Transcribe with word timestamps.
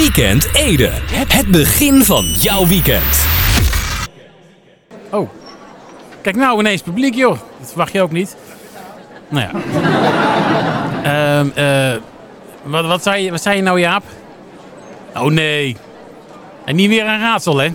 Weekend 0.00 0.48
Ede. 0.54 0.90
Het 1.28 1.46
begin 1.50 2.04
van 2.04 2.24
jouw 2.24 2.66
weekend. 2.66 3.26
Oh. 5.10 5.28
Kijk 6.20 6.36
nou 6.36 6.58
ineens 6.58 6.82
publiek, 6.82 7.14
joh. 7.14 7.38
Dat 7.58 7.68
verwacht 7.68 7.92
je 7.92 8.02
ook 8.02 8.10
niet. 8.10 8.36
Nou 9.28 9.46
ja. 9.46 9.60
Ehm 11.02 11.48
eh, 11.54 12.00
wat, 12.62 12.86
wat, 12.86 13.02
zei 13.02 13.24
je, 13.24 13.30
wat 13.30 13.42
zei 13.42 13.56
je 13.56 13.62
nou, 13.62 13.80
Jaap? 13.80 14.02
Oh 15.14 15.24
nee. 15.24 15.76
En 16.64 16.76
niet 16.76 16.88
weer 16.88 17.06
een 17.06 17.20
raadsel, 17.20 17.58
hè? 17.58 17.68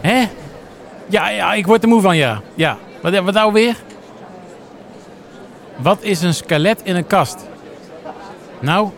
Hè? 0.00 0.28
Ja, 1.08 1.28
ja, 1.28 1.52
ik 1.52 1.66
word 1.66 1.82
er 1.82 1.88
moe 1.88 2.00
van, 2.00 2.16
ja. 2.16 2.40
Ja. 2.54 2.76
Wat, 3.00 3.18
wat 3.18 3.34
nou 3.34 3.52
weer? 3.52 3.76
Wat 5.76 6.02
is 6.02 6.22
een 6.22 6.34
skelet 6.34 6.80
in 6.82 6.96
een 6.96 7.06
kast? 7.06 7.46
Nou, 8.60 8.90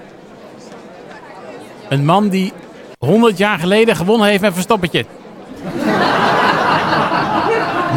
een 1.88 2.04
man 2.04 2.28
die 2.28 2.52
100 2.98 3.38
jaar 3.38 3.58
geleden 3.58 3.96
gewonnen 3.96 4.28
heeft 4.28 4.40
met 4.40 4.52
Verstoppertje. 4.52 5.04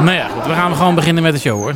nou 0.04 0.12
ja, 0.12 0.28
goed, 0.28 0.46
we 0.46 0.54
gaan 0.54 0.76
gewoon 0.76 0.96
beginnen 0.96 1.24
met 1.24 1.34
de 1.34 1.40
show 1.40 1.62
hoor. 1.62 1.74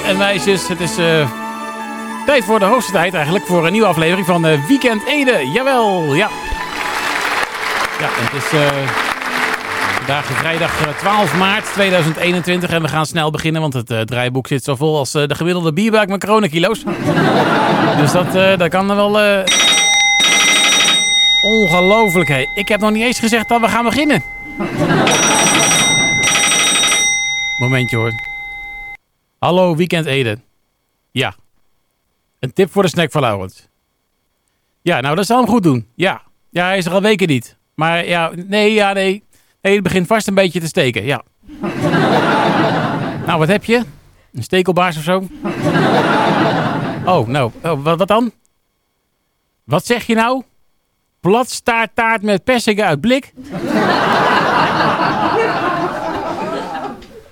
En 0.00 0.16
meisjes, 0.16 0.68
het 0.68 0.80
is 0.80 0.96
eh, 0.96 1.30
tijd 2.26 2.44
voor 2.44 2.58
de 2.58 2.64
hoogste 2.64 2.92
tijd 2.92 3.14
eigenlijk 3.14 3.46
voor 3.46 3.66
een 3.66 3.72
nieuwe 3.72 3.86
aflevering 3.86 4.26
van 4.26 4.46
eh, 4.46 4.66
Weekend 4.68 5.06
Ede. 5.06 5.50
Jawel, 5.52 6.14
ja. 6.14 6.28
Ja, 8.00 8.08
het 8.10 8.42
is 8.42 8.58
eh, 8.58 8.66
vandaag 9.96 10.24
vrijdag 10.24 10.86
eh, 10.86 10.98
12 10.98 11.36
maart 11.36 11.72
2021 11.72 12.70
en 12.70 12.82
we 12.82 12.88
gaan 12.88 13.06
snel 13.06 13.30
beginnen, 13.30 13.60
want 13.60 13.74
het 13.74 14.06
draaiboek 14.06 14.46
zit 14.46 14.64
zo 14.64 14.74
vol 14.74 14.96
als 14.98 15.12
de 15.12 15.34
gemiddelde 15.34 15.72
bierbuik 15.72 16.08
met 16.08 16.20
coronakilo's. 16.20 16.84
dus 18.00 18.12
dat, 18.12 18.58
dat 18.58 18.68
kan 18.68 18.90
er 18.90 18.96
wel... 18.96 19.42
Ongelooflijk, 21.42 22.28
hé. 22.28 22.46
Ik 22.54 22.68
heb 22.68 22.80
nog 22.80 22.90
niet 22.90 23.02
eens 23.02 23.18
gezegd 23.18 23.48
dat 23.48 23.60
we 23.60 23.68
gaan 23.68 23.84
beginnen. 23.84 24.22
Momentje 27.58 27.96
hoor. 27.96 28.33
Hallo, 29.44 29.76
Weekend 29.76 30.06
Ede. 30.06 30.38
Ja. 31.10 31.34
Een 32.38 32.52
tip 32.52 32.70
voor 32.72 32.82
de 32.82 32.88
snack 32.88 33.10
van 33.10 33.20
Laurens. 33.20 33.68
Ja, 34.82 35.00
nou 35.00 35.16
dat 35.16 35.26
zal 35.26 35.38
hem 35.38 35.48
goed 35.48 35.62
doen. 35.62 35.86
Ja. 35.94 36.22
Ja, 36.50 36.66
hij 36.66 36.78
is 36.78 36.86
er 36.86 36.92
al 36.92 37.02
weken 37.02 37.28
niet. 37.28 37.56
Maar 37.74 38.06
ja, 38.06 38.30
nee, 38.46 38.72
ja, 38.72 38.92
nee. 38.92 39.22
Nee, 39.62 39.74
het 39.74 39.82
begint 39.82 40.06
vast 40.06 40.26
een 40.26 40.34
beetje 40.34 40.60
te 40.60 40.66
steken, 40.66 41.04
ja. 41.04 41.22
nou, 43.26 43.38
wat 43.38 43.48
heb 43.48 43.64
je? 43.64 43.82
Een 44.32 44.42
stekelbaars 44.42 44.96
of 44.96 45.02
zo? 45.02 45.26
Oh, 47.04 47.28
nou, 47.28 47.50
oh, 47.62 47.82
wat, 47.82 47.98
wat 47.98 48.08
dan? 48.08 48.32
Wat 49.64 49.86
zeg 49.86 50.06
je 50.06 50.14
nou? 50.14 50.42
Platstaarttaart 51.20 52.22
met 52.22 52.44
persingen 52.44 52.84
uit 52.84 53.00
blik? 53.00 53.32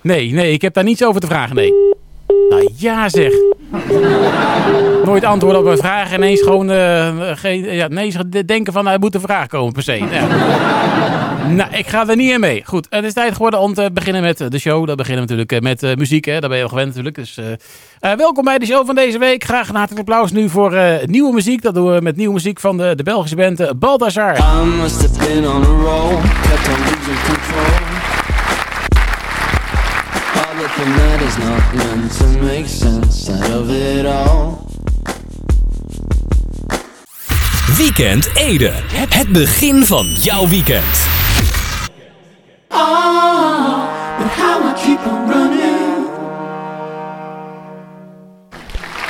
Nee, 0.00 0.32
nee, 0.32 0.52
ik 0.52 0.62
heb 0.62 0.74
daar 0.74 0.84
niets 0.84 1.04
over 1.04 1.20
te 1.20 1.26
vragen, 1.26 1.54
nee. 1.56 2.00
Nou 2.52 2.68
ja 2.76 3.08
zeg. 3.08 3.32
Nooit 5.04 5.24
antwoorden 5.24 5.60
op 5.60 5.66
een 5.66 5.76
vraag. 5.76 6.14
Ineens 6.14 6.42
gewoon 6.42 6.70
eh, 6.70 7.30
geen, 7.34 7.64
ja, 7.74 7.90
ineens 7.90 8.16
denken 8.46 8.72
van, 8.72 8.82
nou, 8.82 8.94
er 8.94 9.00
moet 9.00 9.14
een 9.14 9.20
vraag 9.20 9.46
komen 9.46 9.72
per 9.72 9.82
se. 9.82 9.92
Ja. 9.92 10.26
nou, 11.46 11.74
ik 11.74 11.86
ga 11.86 12.08
er 12.08 12.16
niet 12.16 12.30
in 12.30 12.40
mee. 12.40 12.62
Goed, 12.64 12.86
het 12.90 13.04
is 13.04 13.12
tijd 13.12 13.32
geworden 13.32 13.60
om 13.60 13.74
te 13.74 13.90
beginnen 13.92 14.22
met 14.22 14.38
de 14.48 14.58
show. 14.58 14.86
Dan 14.86 14.96
beginnen 14.96 15.20
natuurlijk 15.20 15.52
eh, 15.52 15.60
met 15.60 15.82
eh, 15.82 15.94
muziek. 15.94 16.24
Hè. 16.24 16.40
Daar 16.40 16.48
ben 16.48 16.58
je 16.58 16.64
al 16.64 16.70
gewend 16.70 16.86
natuurlijk. 16.86 17.16
Dus, 17.16 17.38
welkom 18.00 18.44
bij 18.44 18.58
de 18.58 18.66
show 18.66 18.86
van 18.86 18.94
deze 18.94 19.18
week. 19.18 19.44
Graag 19.44 19.68
een 19.68 19.74
hartelijk 19.74 20.08
applaus 20.08 20.32
nu 20.32 20.48
voor 20.48 20.78
nieuwe 21.06 21.32
muziek. 21.32 21.62
Dat 21.62 21.74
doen 21.74 21.94
we 21.94 22.00
met 22.00 22.16
nieuwe 22.16 22.34
muziek 22.34 22.60
van 22.60 22.76
de, 22.76 22.94
de 22.94 23.02
Belgische 23.02 23.36
band 23.36 23.58
control. 27.26 27.91
All 30.72 30.78
that 30.78 30.84
the 30.84 30.90
night 30.90 31.22
is 31.22 31.38
not 31.38 31.74
meant 31.74 32.12
to 32.12 32.26
make 32.42 32.66
sense 32.66 33.30
out 33.30 33.50
of 33.50 33.70
it 33.70 34.06
all. 34.06 34.66
Weekend 37.76 38.30
Ede. 38.34 38.72
Het 39.08 39.32
begin 39.32 39.86
van 39.86 40.06
jouw 40.06 40.48
weekend. 40.48 41.10
But 42.68 44.28
how 44.28 44.68
I 44.68 44.72
keep 44.84 45.06
on 45.06 45.30
running. 45.30 46.06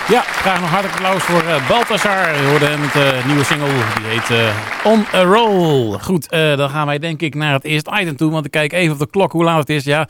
Ja, 0.08 0.20
graag 0.20 0.60
nog 0.60 0.70
hartelijk 0.70 1.00
applaus 1.00 1.22
voor 1.22 1.42
eh, 1.42 1.68
Balthazar. 1.68 2.32
We 2.32 2.48
hoorden 2.48 2.70
hem 2.70 2.80
met 2.80 2.92
de 2.92 3.20
nieuwe 3.26 3.44
single. 3.44 3.66
Die 3.66 4.06
heet 4.06 4.30
eh, 4.30 4.92
On 4.92 5.06
a 5.14 5.22
Roll. 5.22 5.98
Goed, 5.98 6.28
eh, 6.28 6.56
dan 6.56 6.70
gaan 6.70 6.86
wij 6.86 6.98
denk 6.98 7.20
ik 7.20 7.34
naar 7.34 7.52
het 7.52 7.64
eerste 7.64 7.90
item 8.00 8.16
toe. 8.16 8.30
Want 8.30 8.44
ik 8.44 8.50
kijk 8.50 8.72
even 8.72 8.92
op 8.92 8.98
de 8.98 9.10
klok 9.10 9.32
hoe 9.32 9.44
laat 9.44 9.58
het 9.58 9.68
is. 9.68 9.84
Ja, 9.84 10.06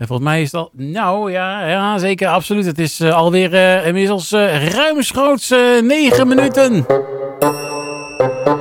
en 0.00 0.06
volgens 0.06 0.28
mij 0.28 0.42
is 0.42 0.54
al... 0.54 0.70
Nou, 0.72 1.32
ja, 1.32 1.66
ja 1.66 1.98
zeker, 1.98 2.28
absoluut. 2.28 2.66
Het 2.66 2.78
is 2.78 3.00
eh, 3.00 3.14
alweer 3.14 3.54
eh, 3.54 3.86
inmiddels 3.86 4.32
uh, 4.32 4.68
ruimschoots 4.68 5.50
eh, 5.50 5.80
negen 5.82 6.28
minuten. 6.28 6.86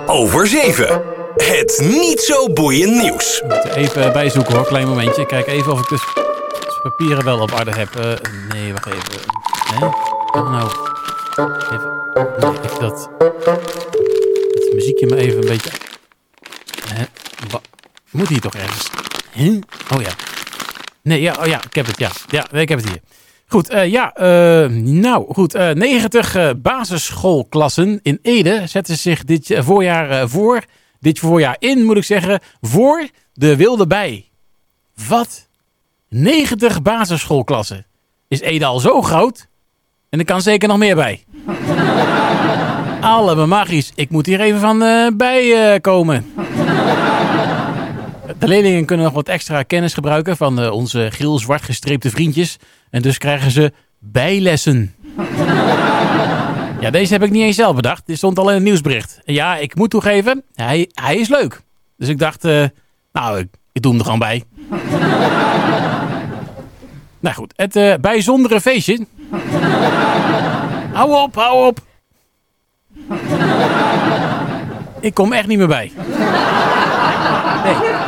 Over 0.05 0.47
7. 0.47 1.01
Het 1.35 1.81
niet 1.83 2.21
zo 2.21 2.53
boeiend 2.53 3.01
nieuws. 3.01 3.41
Even 3.75 4.13
bijzoeken 4.13 4.55
hoor, 4.55 4.65
klein 4.65 4.87
momentje. 4.87 5.21
Ik 5.21 5.27
kijk 5.27 5.47
even 5.47 5.71
of 5.71 5.79
ik 5.79 5.89
dus 5.89 6.01
de 6.01 6.79
papieren 6.83 7.23
wel 7.23 7.39
op 7.39 7.53
orde 7.53 7.71
heb. 7.71 7.89
Nee, 8.53 8.73
wacht 8.73 8.85
even. 8.85 9.01
Oh, 9.81 10.51
nou. 10.51 10.69
Even, 11.73 12.01
nee, 12.39 12.51
even 12.63 12.79
dat... 12.79 13.09
Het 14.53 14.73
muziekje 14.73 15.05
me 15.05 15.15
even 15.15 15.41
een 15.41 15.47
beetje... 15.47 15.69
Hè? 16.93 17.03
Moet 18.11 18.27
hier 18.27 18.41
toch 18.41 18.53
ergens? 18.53 18.89
Oh 19.93 20.01
ja. 20.01 20.11
Nee, 21.03 21.21
ja, 21.21 21.35
oh 21.39 21.45
ja, 21.45 21.63
ik 21.63 21.73
heb 21.73 21.85
het, 21.85 21.99
ja. 21.99 22.09
Ja, 22.27 22.51
ik 22.51 22.69
heb 22.69 22.79
het 22.79 22.89
hier. 22.89 22.99
Goed, 23.51 23.69
eh, 23.69 23.91
ja, 23.91 24.13
eh, 24.13 24.69
nou 24.79 25.33
goed. 25.33 25.53
eh 25.55 25.69
90 25.69 26.35
eh, 26.35 26.49
basisschoolklassen 26.57 27.99
in 28.03 28.19
Ede 28.21 28.63
zetten 28.65 28.97
zich 28.97 29.23
dit 29.23 29.55
voorjaar 29.57 30.29
voor. 30.29 30.63
Dit 30.99 31.19
voorjaar 31.19 31.55
in, 31.59 31.85
moet 31.85 31.97
ik 31.97 32.03
zeggen, 32.03 32.39
voor 32.61 33.07
de 33.33 33.55
wilde 33.55 33.87
bij. 33.87 34.29
Wat? 35.07 35.47
90 36.09 36.81
basisschoolklassen. 36.81 37.85
Is 38.27 38.39
Ede 38.39 38.65
al 38.65 38.79
zo 38.79 39.01
groot? 39.01 39.47
En 40.09 40.19
er 40.19 40.25
kan 40.25 40.41
zeker 40.41 40.67
nog 40.67 40.77
meer 40.77 40.95
bij. 40.95 41.23
Alle 43.01 43.45
magisch. 43.45 43.91
Ik 43.95 44.09
moet 44.09 44.25
hier 44.25 44.41
even 44.41 44.59
van 44.59 44.79
bij 45.17 45.79
komen. 45.81 46.33
De 48.39 48.47
leerlingen 48.47 48.85
kunnen 48.85 49.05
nog 49.05 49.15
wat 49.15 49.27
extra 49.27 49.63
kennis 49.63 49.93
gebruiken 49.93 50.37
van 50.37 50.59
eh, 50.59 50.71
onze 50.71 51.07
geel-zwart 51.11 51.61
gestreepte 51.61 52.09
vriendjes. 52.09 52.57
En 52.89 53.01
dus 53.01 53.17
krijgen 53.17 53.51
ze 53.51 53.73
bijlessen. 53.99 54.95
ja, 56.79 56.89
deze 56.89 57.13
heb 57.13 57.23
ik 57.23 57.31
niet 57.31 57.43
eens 57.43 57.55
zelf 57.55 57.75
bedacht. 57.75 58.05
Dit 58.05 58.17
stond 58.17 58.39
al 58.39 58.47
in 58.47 58.53
het 58.53 58.63
nieuwsbericht. 58.63 59.21
En 59.25 59.33
ja, 59.33 59.55
ik 59.55 59.75
moet 59.75 59.89
toegeven, 59.89 60.43
hij, 60.53 60.89
hij 60.93 61.17
is 61.17 61.27
leuk. 61.27 61.61
Dus 61.97 62.07
ik 62.07 62.19
dacht, 62.19 62.45
eh, 62.45 62.63
nou, 63.11 63.39
ik, 63.39 63.47
ik 63.71 63.81
doe 63.81 63.91
hem 63.91 63.99
er 63.99 64.05
gewoon 64.05 64.19
bij. 64.19 64.43
nou 67.19 67.35
goed, 67.35 67.53
het 67.55 67.75
eh, 67.75 67.93
bijzondere 68.01 68.61
feestje. 68.61 69.05
hou 70.93 71.23
op, 71.23 71.35
hou 71.35 71.67
op. 71.67 71.79
ik 74.99 75.13
kom 75.13 75.33
echt 75.33 75.47
niet 75.47 75.57
meer 75.57 75.67
bij. 75.67 75.91
Nee. 77.63 77.98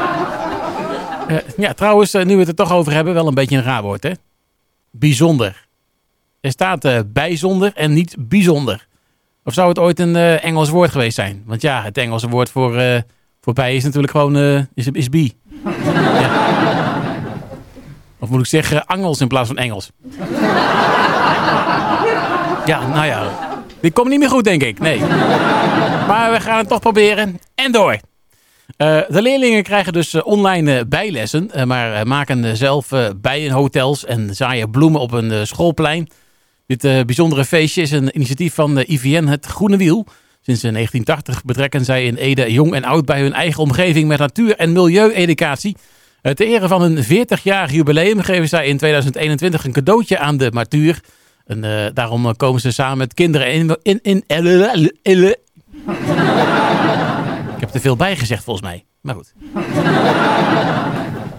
Eh, 1.31 1.38
ja, 1.57 1.74
trouwens, 1.74 2.13
eh, 2.13 2.25
nu 2.25 2.33
we 2.33 2.39
het 2.39 2.48
er 2.48 2.56
toch 2.56 2.72
over 2.72 2.92
hebben, 2.94 3.13
wel 3.13 3.28
een 3.28 3.33
beetje 3.33 3.57
een 3.57 3.63
raar 3.63 3.81
woord, 3.81 4.04
hè? 4.04 4.12
Bijzonder. 4.92 5.68
Er 6.42 6.51
staat 6.51 6.86
eh, 6.86 7.00
bijzonder 7.06 7.72
en 7.75 7.94
niet 7.94 8.16
bijzonder. 8.19 8.88
Of 9.44 9.54
zou 9.54 9.69
het 9.69 9.80
ooit 9.80 10.00
een 10.00 10.16
Engels 10.16 10.69
woord 10.69 10.92
geweest 10.92 11.16
zijn? 11.16 11.44
Want 11.45 11.62
ja, 11.62 11.83
het 11.83 11.98
Engelse 11.98 12.30
woord 12.30 12.50
voor, 12.50 13.04
voor 13.42 13.54
bij 13.54 13.75
is 13.75 13.83
natuurlijk 13.83 14.12
gewoon 14.12 14.36
is, 14.74 14.88
is 14.92 15.07
ja. 15.12 16.30
Of 18.19 18.30
moet 18.30 18.39
ik 18.39 18.45
zeggen 18.45 18.86
angels 18.86 19.22
in 19.22 19.28
plaats 19.28 19.48
van 19.48 19.57
Engels? 19.57 19.92
ja, 22.66 22.88
nou 22.88 23.06
ja. 23.06 23.30
Dit 23.80 23.94
komt 23.94 24.10
niet 24.10 24.19
meer 24.19 24.30
goed, 24.30 24.44
denk 24.44 24.63
ik. 24.63 24.80
Nee. 24.80 25.00
Maar 26.07 26.31
we 26.31 26.39
gaan 26.39 26.57
het 26.57 26.68
toch 26.68 26.80
proberen. 26.80 27.39
En 27.56 27.72
door. 27.72 28.00
Eh, 28.77 29.00
de 29.09 29.21
leerlingen 29.21 29.63
krijgen 29.63 29.94
dus 29.94 30.13
eh, 30.13 30.25
online 30.25 30.77
eh, 30.77 30.85
bijlessen, 30.88 31.51
eh, 31.51 31.63
maar 31.63 31.94
eh, 31.94 32.03
maken 32.06 32.45
eh, 32.45 32.53
zelf 32.53 32.91
eh, 32.91 33.09
bijenhotels 33.21 34.06
en 34.06 34.35
zaaien 34.35 34.71
bloemen 34.71 35.01
op 35.01 35.12
een 35.12 35.31
eh, 35.31 35.44
schoolplein. 35.44 36.09
Dit 36.68 36.83
eh, 36.83 37.01
bijzondere 37.06 37.45
feestje 37.45 37.81
is 37.81 37.91
een 37.91 38.15
initiatief 38.15 38.53
van 38.53 38.77
IVN 38.79 39.25
Het 39.25 39.45
Groene 39.45 39.77
Wiel. 39.77 40.06
Sinds 40.41 40.63
eh, 40.63 40.71
1980 40.71 41.44
betrekken 41.44 41.85
zij 41.85 42.06
in 42.06 42.15
Ede 42.15 42.51
jong 42.51 42.73
en 42.73 42.83
oud 42.83 43.06
bij 43.06 43.21
hun 43.21 43.33
eigen 43.33 43.63
omgeving 43.63 44.07
met 44.07 44.19
natuur- 44.19 44.56
en 44.56 44.71
milieueducatie. 44.71 45.75
Eh, 46.21 46.33
ter 46.33 46.47
ere 46.47 46.68
van 46.68 46.81
hun 46.81 47.03
40-jarig 47.03 47.71
jubileum 47.71 48.19
geven 48.19 48.47
zij 48.50 48.68
in 48.68 48.77
2021 48.77 49.65
een 49.65 49.71
cadeautje 49.71 50.19
aan 50.19 50.38
de 50.38 50.51
eh, 51.45 51.85
daarom 51.94 52.25
eh, 52.25 52.31
komen 52.38 52.62
ze 52.62 52.71
samen 52.71 52.97
met 52.97 53.13
kinderen 53.13 53.53
in... 53.53 53.77
in, 53.83 54.00
in, 54.01 54.23
in 55.03 55.35
heb 57.62 57.74
er 57.74 57.80
veel 57.80 57.96
bij 57.96 58.16
gezegd 58.16 58.44
volgens 58.44 58.66
mij. 58.66 58.86
Maar 59.02 59.16
goed. 59.16 59.34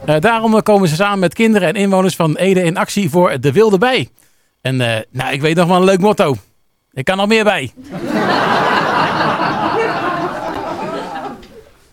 Eh, 0.07 0.21
daarom 0.21 0.55
eh, 0.57 0.63
komen 0.63 0.89
ze 0.89 0.95
samen 0.95 1.19
met 1.19 1.35
kinderen 1.35 1.69
en 1.69 1.75
inwoners 1.75 2.17
van 2.17 2.37
Ede 2.37 2.63
in 2.63 2.77
actie 2.77 3.11
voor 3.11 3.41
de 3.41 3.53
wilde 3.53 3.79
bij. 3.79 4.09
En 4.61 4.81
eh, 4.81 5.03
nou, 5.11 5.33
ik 5.33 5.41
weet 5.41 5.57
nog 5.57 5.69
wel 5.69 5.77
een 5.77 5.85
leuk 5.85 6.01
motto. 6.01 6.37
Ik 6.93 7.05
kan 7.05 7.17
nog 7.17 7.27
meer 7.27 7.45
bij. 7.45 7.73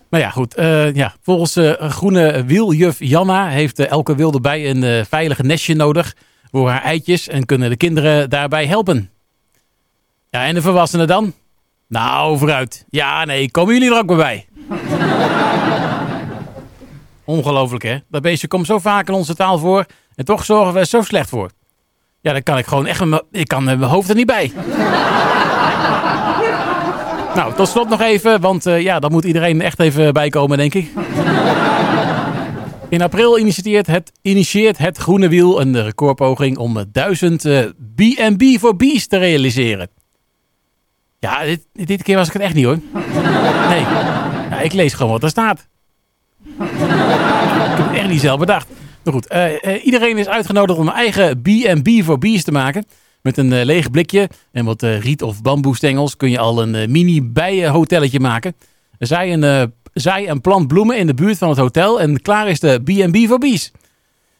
Maar 0.10 0.20
ja, 0.20 0.30
goed. 0.30 0.54
ja, 0.94 1.16
volgens 1.22 1.56
eh, 1.56 1.90
groene 1.90 2.46
wieljuf 2.46 3.00
Janna 3.00 3.48
heeft 3.48 3.80
elke 3.80 4.16
wilde 4.16 4.42
bij 4.42 4.70
een 4.70 5.06
veilig 5.06 5.42
nestje 5.42 5.76
nodig 5.76 6.16
voor 6.52 6.70
haar 6.70 6.82
eitjes 6.82 7.28
en 7.28 7.46
kunnen 7.46 7.70
de 7.70 7.78
kinderen 7.78 8.30
daarbij 8.30 8.66
helpen. 8.66 9.10
Ja, 10.30 10.46
en 10.46 10.54
de 10.54 10.62
volwassenen 10.62 11.08
dan? 11.08 11.34
Nou, 11.90 12.38
vooruit. 12.38 12.86
Ja, 12.90 13.26
nee, 13.26 13.52
komen 13.52 13.74
jullie 13.74 13.92
er 13.92 13.98
ook 13.98 14.16
bij? 14.16 14.48
Ongelooflijk, 17.24 17.84
hè? 17.84 17.98
Dat 18.10 18.22
beestje 18.22 18.48
komt 18.48 18.66
zo 18.66 18.80
vaak 18.80 19.08
in 19.08 19.14
onze 19.14 19.36
taal 19.36 19.58
voor 19.58 19.86
en 20.16 20.26
toch 20.26 20.46
zorgen 20.46 20.74
we 20.74 20.80
er 20.80 20.86
zo 20.86 21.02
slecht 21.02 21.30
voor. 21.30 21.50
Ja, 22.22 22.32
dan 22.32 22.44
kan 22.44 22.58
ik 22.58 22.66
gewoon 22.66 22.86
echt... 22.86 23.04
Ik 23.32 23.48
kan 23.48 23.64
met 23.64 23.80
mijn 23.80 23.92
hoofd 23.92 24.10
er 24.10 24.16
niet 24.16 24.26
bij. 24.26 24.52
nou, 27.36 27.54
tot 27.54 27.68
slot 27.68 27.90
nog 27.90 28.02
even, 28.02 28.42
want 28.42 28.66
eh, 28.66 28.82
ja, 28.82 29.00
dan 29.00 29.12
moet 29.12 29.26
iedereen 29.26 29.62
echt 29.62 29.80
even 29.80 30.14
bijkomen, 30.14 30.58
denk 30.58 30.74
ik. 30.74 30.92
In 32.90 33.02
april 33.02 33.40
initieert 33.40 33.88
het, 33.88 34.12
initieert 34.22 34.78
het 34.78 34.98
Groene 34.98 35.30
Wiel 35.30 35.62
een 35.62 35.84
recordpoging 35.84 36.58
om 36.58 36.78
eh, 36.78 36.84
1000 36.92 37.46
eh, 37.46 37.60
B&B 37.96 38.60
voor 38.60 38.76
Bees 38.76 39.08
te 39.08 39.18
realiseren. 39.18 39.90
Ja, 41.20 41.56
dit, 41.74 42.04
keer 42.04 42.16
was 42.16 42.28
ik 42.28 42.34
het 42.34 42.42
echt 42.42 42.54
niet 42.54 42.66
hoor. 42.66 42.80
Nee, 43.70 43.80
ja, 44.50 44.60
ik 44.60 44.74
lees 44.74 44.94
gewoon 44.94 45.12
wat 45.12 45.24
er 45.24 45.30
staat. 45.30 45.68
ik 46.46 46.56
heb 47.78 47.88
het 47.88 47.98
echt 47.98 48.10
niet 48.10 48.22
zelf 48.22 48.40
bedacht. 48.40 48.68
Maar 49.04 49.14
goed, 49.14 49.28
eh, 49.28 49.64
eh, 49.64 49.86
iedereen 49.86 50.18
is 50.18 50.28
uitgenodigd 50.28 50.80
om 50.80 50.88
een 50.88 50.94
eigen 50.94 51.42
B&B 51.42 52.04
voor 52.04 52.18
Bees 52.18 52.44
te 52.44 52.52
maken. 52.52 52.86
Met 53.22 53.38
een 53.38 53.54
eh, 53.54 53.66
leeg 53.66 53.92
blikje 53.92 54.30
en 54.52 54.66
wat 54.66 54.82
riet- 54.82 55.22
of 55.22 55.42
bamboestengels 55.42 56.18
kun 56.18 56.30
je 56.30 56.40
al 56.40 56.62
een 56.62 56.92
mini 56.92 57.22
bijenhotelletje 57.22 58.20
maken. 58.20 58.56
Zij 59.00 59.34
een, 59.34 59.72
een 60.30 60.42
plant 60.42 60.68
bloemen 60.68 60.98
in 60.98 61.08
de 61.08 61.14
buurt 61.14 61.38
van 61.38 61.50
het 61.50 61.58
hotel 61.58 62.02
en 62.02 62.22
klaar 62.22 62.48
is 62.48 62.60
de 62.60 62.82
B&B 62.84 63.28
voor 63.28 63.38
Bees. 63.40 63.72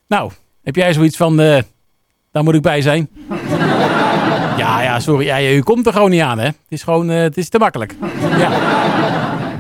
Nou, 0.08 0.32
heb 0.64 0.76
jij 0.76 0.94
zoiets 0.94 1.18
van, 1.18 1.38
daar 1.38 2.44
moet 2.44 2.56
ik 2.56 2.62
bij 2.62 2.82
zijn? 2.82 3.10
Sorry, 5.00 5.26
ja, 5.26 5.52
u 5.52 5.62
komt 5.62 5.86
er 5.86 5.94
gewoon 5.94 6.10
niet 6.10 6.22
aan 6.22 6.40
hè. 6.40 6.46
Het 6.46 6.56
is 6.68 6.84
gewoon, 6.84 7.10
eh, 7.10 7.22
het 7.22 7.38
is 7.38 7.50
te 7.50 7.58
makkelijk. 7.58 7.96
Ja. 8.38 8.50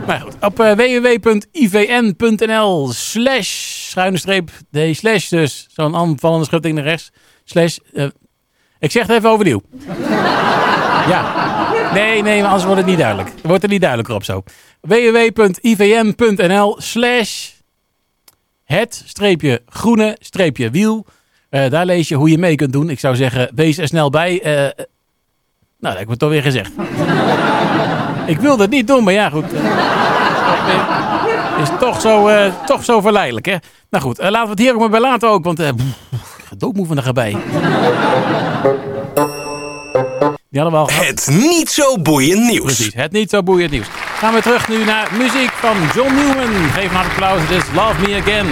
Maar 0.07 0.19
goed, 0.19 0.35
op 0.41 0.59
eh, 0.59 0.71
www.ivn.nl 1.21 2.91
slash 2.91 3.49
schuine 3.89 4.17
streep 4.17 4.49
d 4.71 4.77
slash 4.91 5.29
dus 5.29 5.67
zo'n 5.71 5.95
aanvallende 5.95 6.45
schutting 6.45 6.75
naar 6.75 6.83
rechts 6.83 7.11
slash 7.43 7.77
eh, 7.93 8.05
ik 8.79 8.91
zeg 8.91 9.07
het 9.07 9.17
even 9.17 9.29
overnieuw. 9.29 9.61
ja. 11.07 11.47
Nee, 11.93 12.21
nee, 12.21 12.39
maar 12.39 12.47
anders 12.47 12.63
wordt 12.65 12.79
het 12.79 12.89
niet 12.89 12.97
duidelijk. 12.97 13.29
Wordt 13.43 13.63
er 13.63 13.69
niet 13.69 13.81
duidelijker 13.81 14.15
op 14.15 14.23
zo. 14.23 14.43
www.ivn.nl 14.81 16.75
slash 16.81 17.49
het 18.63 19.03
streepje 19.05 19.61
groene 19.65 20.17
streepje 20.19 20.69
wiel. 20.69 21.05
Daar 21.49 21.85
lees 21.85 22.07
je 22.07 22.15
hoe 22.15 22.29
je 22.29 22.37
mee 22.37 22.55
kunt 22.55 22.73
doen. 22.73 22.89
Ik 22.89 22.99
zou 22.99 23.15
zeggen, 23.15 23.51
wees 23.55 23.77
er 23.77 23.87
snel 23.87 24.09
bij. 24.09 24.41
Eh, 24.41 24.85
nou, 25.79 25.93
dat 25.93 25.93
heb 25.93 26.01
ik 26.01 26.09
het 26.09 26.19
toch 26.19 26.29
weer 26.29 26.41
gezegd. 26.41 26.71
ik 28.25 28.39
wilde 28.39 28.61
het 28.61 28.71
niet 28.71 28.87
doen, 28.87 29.03
maar 29.03 29.13
ja, 29.13 29.29
goed. 29.29 29.45
Is 31.61 31.69
toch 31.79 32.01
zo, 32.01 32.27
eh, 32.27 32.53
toch 32.65 32.83
zo 32.83 33.01
verleidelijk, 33.01 33.45
hè? 33.45 33.55
Nou 33.89 34.03
goed, 34.03 34.19
eh, 34.19 34.29
laten 34.29 34.43
we 34.43 34.49
het 34.49 34.59
hier 34.59 34.73
ook 34.73 34.79
maar 34.79 34.89
bij 34.89 34.99
laten 34.99 35.29
ook, 35.29 35.43
want... 35.43 35.57
pff, 35.57 36.51
doodmoe 36.57 36.85
van 36.85 36.95
de 36.95 37.01
gebij. 37.01 37.37
Die 40.49 40.61
hadden 40.61 40.79
we 40.79 40.85
al 40.85 40.87
gehad. 40.87 41.05
Het 41.05 41.27
niet 41.27 41.69
zo 41.69 41.97
boeiend 42.01 42.41
nieuws. 42.41 42.63
Precies, 42.63 42.93
het 42.93 43.11
niet 43.11 43.29
zo 43.29 43.43
boeiend 43.43 43.71
nieuws. 43.71 43.87
Gaan 44.17 44.33
we 44.33 44.41
terug 44.41 44.69
nu 44.69 44.85
naar 44.85 45.09
muziek 45.17 45.49
van 45.49 45.75
John 45.93 46.13
Newman. 46.15 46.69
Geef 46.69 46.91
maar 46.91 47.05
een 47.05 47.11
applaus, 47.11 47.41
het 47.41 47.49
is 47.49 47.63
Love 47.75 48.01
Me 48.01 48.15
Again. 48.21 48.47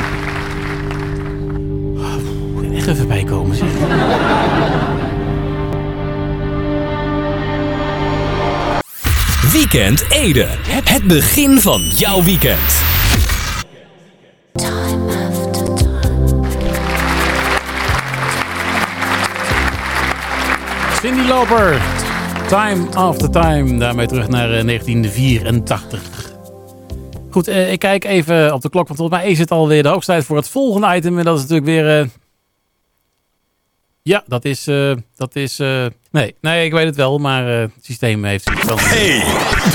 Oh, 1.97 2.75
echt 2.77 2.87
even 2.87 3.07
bijkomen, 3.07 3.55
zeg. 3.55 3.69
Weekend 9.57 10.05
Ede. 10.09 10.45
Het 10.83 11.03
begin 11.03 11.59
van 11.61 11.81
jouw 11.81 12.23
weekend. 12.23 12.81
Cindy 21.01 21.21
Lauper. 21.27 21.81
Time 22.47 22.95
After 22.95 23.29
Time. 23.31 23.77
Daarmee 23.79 24.07
terug 24.07 24.27
naar 24.27 24.53
eh, 24.57 24.65
1984. 24.65 26.31
Goed, 27.29 27.47
eh, 27.47 27.71
ik 27.71 27.79
kijk 27.79 28.03
even 28.03 28.53
op 28.53 28.61
de 28.61 28.69
klok, 28.69 28.87
want 28.87 28.99
volgens 28.99 29.19
mij 29.21 29.29
is 29.31 29.39
het 29.39 29.51
alweer 29.51 29.83
de 29.83 29.89
hoogste 29.89 30.11
tijd 30.11 30.25
voor 30.25 30.37
het 30.37 30.49
volgende 30.49 30.95
item. 30.95 31.17
En 31.19 31.25
dat 31.25 31.35
is 31.35 31.41
natuurlijk 31.41 31.67
weer... 31.67 31.99
eh, 31.99 32.07
Ja, 34.01 34.23
dat 34.27 34.45
is... 34.45 34.67
eh, 34.67 34.91
dat 35.15 35.35
is 35.35 35.59
eh, 35.59 35.85
Nee, 36.17 36.35
nee, 36.41 36.65
ik 36.65 36.71
weet 36.71 36.85
het 36.85 36.95
wel, 36.95 37.17
maar 37.17 37.47
eh, 37.47 37.59
het 37.59 37.71
systeem 37.81 38.23
heeft 38.23 38.49
iets 38.49 38.67
van... 38.67 38.77
hey, 38.79 39.23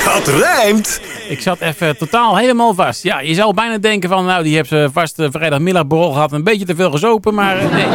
dat 0.05 0.29
rijmt. 0.29 1.01
Ik 1.29 1.41
zat 1.41 1.61
even 1.61 1.97
totaal 1.97 2.37
helemaal 2.37 2.75
vast. 2.75 3.03
Ja, 3.03 3.21
je 3.21 3.35
zou 3.35 3.55
bijna 3.55 3.79
denken 3.79 4.09
van, 4.09 4.25
nou, 4.25 4.43
die 4.43 4.55
heeft 4.55 4.69
ze 4.69 4.89
vast 4.93 5.19
uh, 5.19 5.27
vrijdagmiddagborrel 5.31 6.13
gehad. 6.13 6.33
Een 6.33 6.45
beetje 6.45 6.65
te 6.65 6.75
veel 6.75 6.91
gezopen, 6.91 7.35
maar 7.35 7.63
uh, 7.63 7.73
nee. 7.73 7.87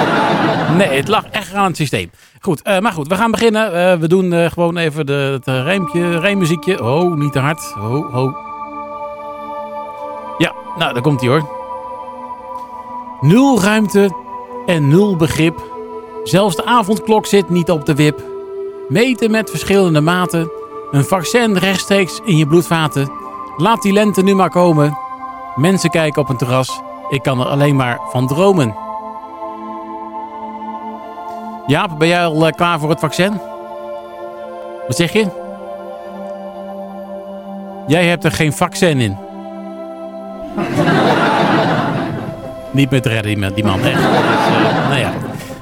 Nee, 0.88 0.98
het 0.98 1.08
lag 1.08 1.26
echt 1.32 1.54
aan 1.54 1.66
het 1.66 1.76
systeem. 1.76 2.12
Goed, 2.40 2.62
uh, 2.68 2.80
maar 2.80 2.92
goed, 2.92 3.08
we 3.08 3.16
gaan 3.16 3.32
beginnen. 3.32 4.00
We 4.00 4.08
doen 4.08 4.52
gewoon 4.52 4.78
even 4.78 5.06
de, 5.06 5.14
het 5.14 5.48
rijmpje, 5.48 6.20
rijmmuziekje. 6.20 6.84
Oh, 6.84 7.16
niet 7.16 7.32
te 7.32 7.40
hard. 7.40 7.62
Ho, 7.62 8.10
ho. 8.12 8.36
Ja, 10.38 10.54
nou, 10.78 10.94
daar 10.94 11.02
komt 11.02 11.22
hij 11.22 11.30
hoor. 11.30 11.50
Nul 13.22 13.62
ruimte 13.62 14.16
en 14.66 14.88
nul 14.88 15.16
begrip. 15.16 15.64
Zelfs 16.24 16.56
de 16.56 16.66
avondklok 16.66 17.26
zit 17.26 17.50
niet 17.50 17.72
op 17.72 17.86
de 17.86 17.96
wip. 17.96 18.36
Meten 18.88 19.32
met 19.32 19.50
verschillende 19.50 20.02
maten. 20.02 20.52
Een 20.92 21.04
vaccin 21.04 21.58
rechtstreeks 21.58 22.20
in 22.26 22.38
je 22.38 22.48
bloedvaten. 22.48 23.12
Laat 23.58 23.82
die 23.82 23.94
lente 23.94 24.24
nu 24.24 24.36
maar 24.36 24.50
komen. 24.50 24.98
Mensen 25.56 25.90
kijken 25.90 26.22
op 26.22 26.30
een 26.30 26.38
terras. 26.38 26.82
Ik 27.10 27.24
kan 27.24 27.40
er 27.40 27.46
alleen 27.46 27.76
maar 27.76 28.00
van 28.10 28.28
dromen. 28.28 28.76
Jaap, 31.66 32.00
ben 32.00 32.08
jij 32.08 32.26
al 32.26 32.52
klaar 32.52 32.80
voor 32.80 32.90
het 32.90 33.00
vaccin? 33.00 33.42
Wat 34.88 34.96
zeg 34.96 35.14
je? 35.14 35.28
Jij 37.88 38.06
hebt 38.06 38.24
er 38.24 38.32
geen 38.32 38.54
vaccin 38.54 39.00
in. 39.00 39.18
Niet 42.72 42.90
meer 42.90 43.02
te 43.02 43.10
redden, 43.10 43.54
die 43.54 43.64
man. 43.64 43.84
Echt. 43.84 44.02
Dus, 44.02 44.04
uh, 44.04 44.88
nou 44.88 45.00
ja. 45.00 45.14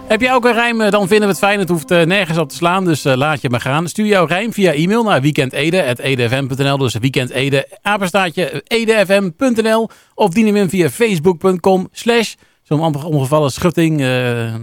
Heb 0.07 0.21
jij 0.21 0.33
ook 0.33 0.45
een 0.45 0.53
rijm, 0.53 0.77
dan 0.77 1.07
vinden 1.07 1.19
we 1.19 1.33
het 1.33 1.37
fijn. 1.37 1.59
Het 1.59 1.69
hoeft 1.69 1.91
uh, 1.91 2.01
nergens 2.01 2.37
op 2.37 2.49
te 2.49 2.55
slaan, 2.55 2.85
dus 2.85 3.05
uh, 3.05 3.13
laat 3.13 3.41
je 3.41 3.49
maar 3.49 3.61
gaan. 3.61 3.87
Stuur 3.87 4.05
jouw 4.05 4.25
rijm 4.25 4.53
via 4.53 4.73
e-mail 4.73 5.03
naar 5.03 5.21
weekendede.edfm.nl. 5.21 6.77
Dus 6.77 6.93
weekendede, 6.93 7.67
apenstaatje, 7.81 8.63
edfm.nl. 8.67 9.89
Of 10.13 10.29
dien 10.29 10.45
hem 10.45 10.55
in 10.55 10.69
via 10.69 10.89
facebook.com 10.89 11.87
slash... 11.91 12.33
Zo'n 12.63 12.95
omgevallen 13.05 13.51
schutting 13.51 14.01
uh, 14.01 14.07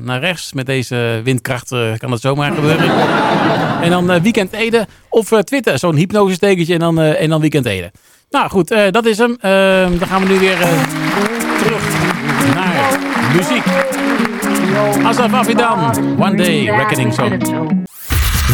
naar 0.03 0.21
rechts. 0.21 0.53
Met 0.53 0.67
deze 0.67 1.21
windkracht 1.25 1.69
kan 1.99 2.11
dat 2.11 2.21
zomaar 2.21 2.53
gebeuren. 2.53 2.91
en 3.83 3.91
dan 3.91 4.11
Ede. 4.53 4.87
Of 5.09 5.29
Twitter, 5.29 5.79
zo'n 5.79 5.97
hypnosestekentje 5.97 6.75
en 6.75 6.81
dan, 6.81 7.01
en 7.01 7.29
dan 7.29 7.41
Weekend 7.41 7.67
Ede. 7.67 7.91
Nou 8.31 8.49
goed, 8.49 8.69
dat 8.91 9.07
is 9.07 9.19
hem. 9.19 9.37
Dan 9.99 10.09
gaan 10.09 10.23
we 10.23 10.29
nu 10.29 10.39
weer 10.39 10.57
terug 11.59 11.83
naar 12.55 12.99
muziek. 13.37 13.65
Asaf 14.73 15.33
Avidan, 15.33 15.97
One 16.19 16.37
Day 16.37 16.65
Reckoning 16.65 17.13
Song. 17.13 17.39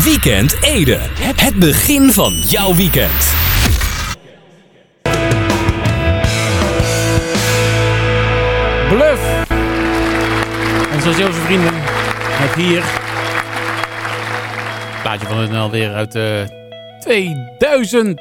Weekend 0.04 0.56
Ede. 0.62 0.98
Het 1.36 1.54
begin 1.58 2.12
van 2.12 2.32
jouw 2.32 2.74
weekend. 2.74 3.36
Bluff. 8.88 9.46
Onze 10.94 11.12
Zeeuwse 11.12 11.40
vrienden. 11.40 11.72
Met 12.40 12.54
hier. 12.54 12.84
Plaatje 15.02 15.26
van 15.26 15.38
het 15.38 15.52
alweer 15.54 15.94
uit 15.94 16.14
eh 16.14 16.42
2000. 17.00 18.20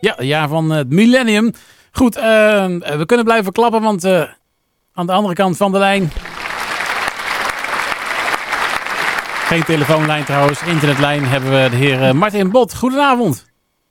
Ja, 0.00 0.14
het 0.16 0.26
jaar 0.26 0.48
van 0.48 0.70
het 0.70 0.90
millennium. 0.90 1.52
Goed, 1.92 2.16
eh, 2.16 2.22
we 2.76 3.02
kunnen 3.06 3.24
blijven 3.24 3.52
klappen, 3.52 3.82
want 3.82 4.04
eh, 4.04 4.22
aan 4.94 5.06
de 5.06 5.12
andere 5.12 5.34
kant 5.34 5.56
van 5.56 5.72
de 5.72 5.78
lijn... 5.78 6.12
Geen 9.54 9.64
telefoonlijn 9.64 10.24
trouwens, 10.24 10.62
internetlijn 10.62 11.24
hebben 11.24 11.50
we 11.62 11.70
de 11.70 11.76
heer 11.76 12.02
eh, 12.02 12.12
Martin 12.12 12.50
Bot. 12.50 12.74
Goedenavond. 12.74 13.46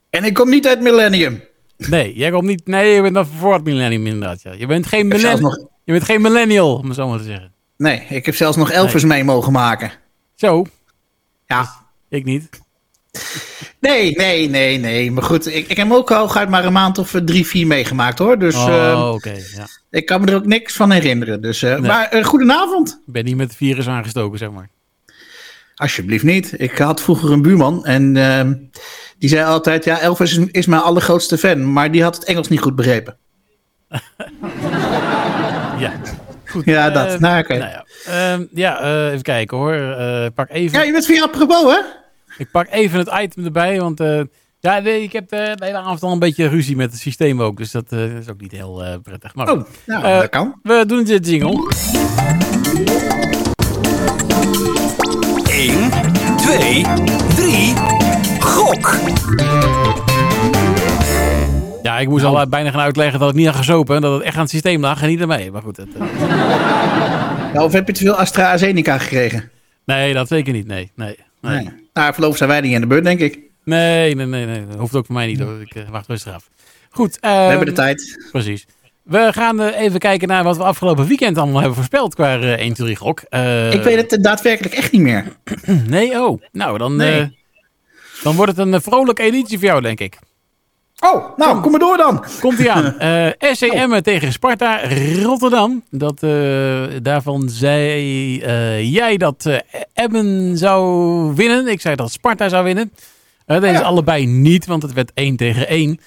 En 0.10 0.24
ik 0.24 0.34
kom 0.34 0.50
niet 0.50 0.68
uit 0.68 0.82
Millennium. 0.82 1.44
Nee, 1.78 2.14
jij 2.16 2.32
komt 2.32 2.44
niet... 2.48 2.68
Nee, 2.68 2.94
je 2.94 3.02
bent 3.02 3.14
nog 3.14 3.28
voor 3.40 3.54
het 3.54 3.64
millennium 3.64 4.06
inderdaad. 4.08 4.42
Ja. 4.42 4.52
Je, 4.52 4.66
bent 4.66 4.88
geen 4.88 5.08
nog- 5.08 5.58
je 5.84 5.92
bent 5.92 6.04
geen 6.04 6.22
millennial, 6.22 6.76
om 6.76 6.86
het 6.86 6.96
zo 6.96 7.08
maar 7.08 7.18
te 7.18 7.24
zeggen. 7.24 7.52
Nee, 7.78 8.06
ik 8.10 8.26
heb 8.26 8.36
zelfs 8.36 8.58
nog 8.58 8.72
Elvis 8.72 9.04
mee 9.04 9.24
mogen 9.24 9.52
maken. 9.52 9.92
Zo, 10.36 10.66
Ja. 11.48 11.70
ik 12.10 12.24
niet. 12.26 12.50
Nee, 13.80 14.12
nee, 14.12 14.50
nee, 14.50 14.78
nee. 14.78 15.12
Maar 15.12 15.24
goed, 15.24 15.48
ik, 15.56 15.68
ik 15.68 15.78
heb 15.78 15.92
ook 15.92 16.10
hooguit 16.10 16.50
maar 16.50 16.66
een 16.66 16.74
maand 16.74 16.98
of 16.98 17.14
eh, 17.14 17.22
drie, 17.22 17.48
vier 17.48 17.68
meegemaakt 17.68 18.20
hoor. 18.20 18.40
Dus 18.40 18.56
Oh, 18.56 18.90
eh, 18.92 19.12
oké. 19.14 19.30
ja. 19.56 19.68
ik 19.90 20.06
kan 20.06 20.22
me 20.22 20.28
er 20.28 20.36
ook 20.36 20.46
niks 20.46 20.74
van 20.76 20.92
herinneren. 20.92 21.42
Dus, 21.42 21.64
eh, 21.64 21.72
Nee. 21.72 21.82
Maar 21.82 22.24
goedenavond. 22.26 23.02
Ik 23.06 23.14
ben 23.14 23.26
niet 23.26 23.36
met 23.36 23.48
het 23.48 23.58
virus 23.58 23.88
aangestoken, 23.88 24.38
zeg 24.40 24.52
maar. 24.52 24.70
Alsjeblieft 25.76 26.24
niet. 26.24 26.60
Ik 26.62 26.78
had 26.78 27.02
vroeger 27.02 27.32
een 27.32 27.42
buurman 27.42 27.86
en 27.86 28.18
ehm, 28.18 28.54
die 29.18 29.30
zei 29.30 29.46
altijd... 29.46 29.84
Ja, 29.86 30.00
Elvis 30.00 30.38
is, 30.38 30.46
is 30.52 30.66
mijn 30.66 30.82
allergrootste 30.82 31.38
fan. 31.38 31.74
Maar 31.74 31.92
die 31.92 32.04
had 32.04 32.16
het 32.16 32.24
Engels 32.24 32.48
niet 32.48 32.62
goed 32.62 32.76
begrepen. 32.76 33.18
Ja. 35.80 35.94
Goed. 36.46 36.66
Ja, 36.66 36.90
dat. 36.90 37.20
Nou, 37.20 37.40
oké. 37.40 37.58
Nou 37.58 37.70
ja, 37.72 37.86
Ehm, 38.06 38.46
ja 38.54 38.80
eh, 38.82 39.12
even 39.12 39.22
kijken 39.22 39.58
hoor. 39.58 39.74
Eh, 39.74 40.26
pak 40.36 40.50
even, 40.50 40.80
Ja, 40.80 40.86
je 40.86 40.92
bent 40.92 41.06
via 41.06 41.24
apropos 41.24 41.74
hè? 41.74 41.80
Ik 42.38 42.52
pak 42.52 42.68
even 42.70 43.00
het 43.00 43.10
item 43.22 43.46
erbij, 43.46 43.80
want 43.80 44.00
eh, 44.00 44.22
ja, 44.60 44.80
nee, 44.80 45.04
ik 45.04 45.14
heb 45.14 45.30
de, 45.30 45.52
de 45.56 45.66
hele 45.66 45.78
avond 45.78 46.04
al 46.04 46.12
een 46.12 46.20
beetje 46.20 46.48
ruzie 46.48 46.76
met 46.76 46.92
het 46.92 47.00
systeem 47.00 47.42
ook. 47.42 47.58
Dus 47.58 47.72
dat 47.72 47.92
is 47.92 48.30
ook 48.30 48.42
niet 48.42 48.52
heel 48.52 49.00
prettig. 49.04 49.36
Maar. 49.36 49.52
Oh, 49.52 49.64
nou, 49.86 50.04
dat 50.04 50.30
kan. 50.30 50.60
We 50.64 50.84
doen 50.88 51.04
dit 51.04 51.28
jingle. 51.28 51.72
2, 56.54 56.84
3, 57.36 57.74
gok. 58.40 59.00
Ja, 61.84 62.00
ik 62.00 62.08
moest 62.08 62.24
al 62.24 62.48
bijna 62.48 62.72
gaan 62.72 62.80
uitleggen 62.80 63.20
dat 63.20 63.30
ik 63.30 63.36
niet 63.36 63.46
had 63.46 63.56
gezopen. 63.56 64.02
Dat 64.02 64.14
het 64.14 64.22
echt 64.22 64.36
aan 64.36 64.42
het 64.42 64.50
systeem 64.50 64.82
lag 64.82 65.02
en 65.02 65.08
niet 65.08 65.22
aan 65.22 65.28
mij. 65.28 65.50
Maar 65.52 65.62
goed, 65.62 65.78
het, 65.78 65.88
eh, 66.00 66.08
Ja, 67.54 67.64
of 67.64 67.72
heb 67.72 67.88
je 67.88 67.94
te 67.94 68.04
veel 68.04 68.14
AstraZeneca 68.14 68.98
gekregen? 68.98 69.50
nee, 69.86 70.14
dat 70.14 70.28
zeker 70.28 70.54
niet. 70.54 70.68
Nee, 70.68 70.92
nee. 70.96 71.16
Nee, 71.42 71.56
Nee. 71.56 71.70
Nou, 71.94 72.14
voorlopig 72.14 72.38
zijn 72.38 72.50
wij 72.50 72.62
niet 72.62 72.74
in 72.74 72.82
de 72.82 72.88
beurt, 72.88 73.04
denk 73.04 73.20
ik. 73.20 73.40
nee, 73.64 74.16
nee, 74.16 74.26
nee. 74.26 74.46
nee. 74.46 74.68
Dat 74.68 74.80
hoeft 74.80 74.96
ook 74.96 75.06
voor 75.06 75.16
mij 75.16 75.28
niet 75.28 75.40
hoor. 75.40 75.62
Ik 75.62 75.76
eh, 75.76 75.90
wacht 75.90 76.08
rustig 76.08 76.34
af. 76.34 76.50
Goed. 76.90 77.18
We 77.22 77.28
hebben 77.28 77.60
de 77.60 77.66
ehm, 77.66 77.82
tijd. 77.82 78.28
Precies. 78.32 78.66
We 79.04 79.28
gaan 79.32 79.60
eh, 79.62 79.82
even 79.82 80.00
kijken 80.00 80.28
naar 80.28 80.44
wat 80.44 80.58
we 80.58 80.64
afgelopen 80.64 81.06
weekend 81.08 81.38
allemaal 81.38 81.58
hebben 81.60 81.76
voorspeld 81.76 82.16
qua 82.16 82.40
eh 82.40 82.52
1, 82.52 82.58
2, 82.74 82.74
3 82.74 82.96
gok. 82.96 83.20
Eh, 83.30 83.74
Ik 83.74 83.82
weet 83.84 84.12
het 84.12 84.24
daadwerkelijk 84.24 84.76
echt 84.76 84.92
niet 84.92 85.02
meer. 85.02 85.26
Nee, 85.88 86.22
oh. 86.22 86.42
Nou, 86.52 86.78
dan, 86.78 86.96
Nee. 86.96 87.38
dan 88.24 88.36
wordt 88.36 88.58
het 88.58 88.68
een 88.68 88.82
vrolijke 88.82 89.22
editie 89.22 89.58
voor 89.60 89.68
jou, 89.68 89.82
denk 89.82 90.00
ik. 90.00 90.18
Oh, 91.00 91.38
nou, 91.38 91.62
kom 91.62 91.72
maar 91.72 91.80
door 91.80 91.98
dan. 91.98 92.26
Komt 92.40 92.60
ie 92.60 92.72
aan. 92.72 92.96
Eh 93.00 93.28
SCM 93.54 94.02
tegen 94.02 94.32
Sparta 94.32 94.80
Rotterdam. 95.22 95.84
Dat, 95.90 96.20
daarvan 97.04 97.50
zei 97.50 98.38
jij 98.92 99.18
dat 99.18 99.50
Emmen 99.94 100.58
zou 100.58 101.36
winnen. 101.36 101.68
Ik 101.68 101.82
zei 101.82 101.96
dat 101.96 102.12
Sparta 102.12 102.50
zou 102.50 102.64
winnen. 102.64 102.92
Deze 103.46 103.68
Ja. 103.68 103.80
allebei 103.82 104.26
niet, 104.26 104.66
want 104.66 104.82
het 104.84 104.94
werd 104.94 105.12
1 105.14 105.36
tegen 105.36 105.68
1. 105.68 106.00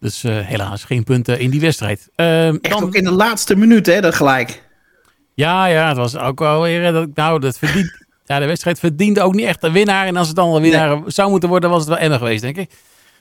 Dus 0.00 0.24
eh, 0.24 0.38
helaas 0.38 0.84
geen 0.84 1.04
punten 1.04 1.38
in 1.38 1.50
die 1.50 1.60
wedstrijd. 1.60 2.08
Eh, 2.14 2.48
Echt 2.48 2.68
dan- 2.68 2.82
ook 2.82 2.94
in 2.94 3.04
de 3.04 3.10
laatste 3.10 3.56
minuut, 3.56 3.86
hè, 3.86 4.00
dat 4.00 4.14
gelijk. 4.14 4.62
Ja, 5.34 5.66
ja, 5.66 5.88
het 5.88 5.96
was 5.96 6.16
ook 6.16 6.38
wel 6.38 6.62
weer. 6.62 6.84
eh, 6.86 6.92
Dat, 6.92 7.08
nou, 7.14 7.40
dat 7.40 7.58
verdient, 7.58 8.04
ja, 8.24 8.38
de 8.38 8.46
wedstrijd 8.46 8.78
verdiende 8.78 9.20
ook 9.22 9.34
niet 9.34 9.46
echt 9.46 9.62
een 9.62 9.72
winnaar. 9.72 10.06
En 10.06 10.16
als 10.16 10.26
het 10.26 10.36
dan 10.36 10.54
een 10.54 10.62
winnaar 10.62 10.98
zou 11.06 11.30
moeten 11.30 11.48
worden, 11.48 11.70
was 11.70 11.78
het 11.80 11.88
wel 11.88 11.98
Emmen 11.98 12.18
geweest, 12.18 12.42
denk 12.42 12.56
ik. 12.56 12.70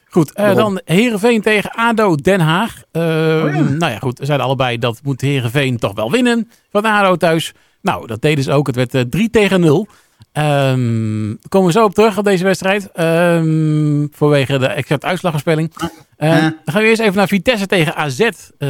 Goed, 0.09 0.31
Waarom? 0.33 0.55
dan 0.57 0.81
Herenveen 0.85 1.41
tegen 1.41 1.71
ADO 1.71 2.15
Den 2.15 2.39
Haag. 2.39 2.81
Eh, 2.91 3.01
Oh 3.01 3.53
ja. 3.53 3.59
Nou 3.61 3.91
ja, 3.91 3.99
goed. 3.99 4.19
We 4.19 4.25
zeiden 4.25 4.45
allebei 4.47 4.77
dat 4.77 4.99
moet 5.03 5.21
Herenveen 5.21 5.77
toch 5.77 5.93
wel 5.93 6.11
winnen 6.11 6.49
van 6.71 6.85
ADO 6.85 7.15
thuis. 7.15 7.53
Nou, 7.81 8.07
dat 8.07 8.21
deden 8.21 8.43
ze 8.43 8.51
ook. 8.51 8.67
Het 8.67 8.75
werd 8.75 8.93
eh, 8.93 9.01
3 9.01 9.29
tegen 9.29 9.59
0. 9.59 9.87
Ehm 10.31 11.33
komen 11.49 11.67
we 11.67 11.71
zo 11.73 11.83
op 11.83 11.93
terug 11.93 12.17
op 12.17 12.23
deze 12.23 12.43
wedstrijd. 12.43 12.91
Ehm 12.91 14.05
vanwege 14.11 14.57
de 14.59 14.67
exacte 14.67 15.05
uitslagverspelling. 15.07 15.71
Eh, 16.17 16.29
Ja. 16.29 16.39
Dan 16.41 16.53
gaan 16.73 16.81
we 16.81 16.87
eerst 16.87 17.01
even 17.01 17.15
naar 17.15 17.27
Vitesse 17.27 17.65
tegen 17.67 17.95
AZ. 17.95 18.19
Eh, 18.57 18.69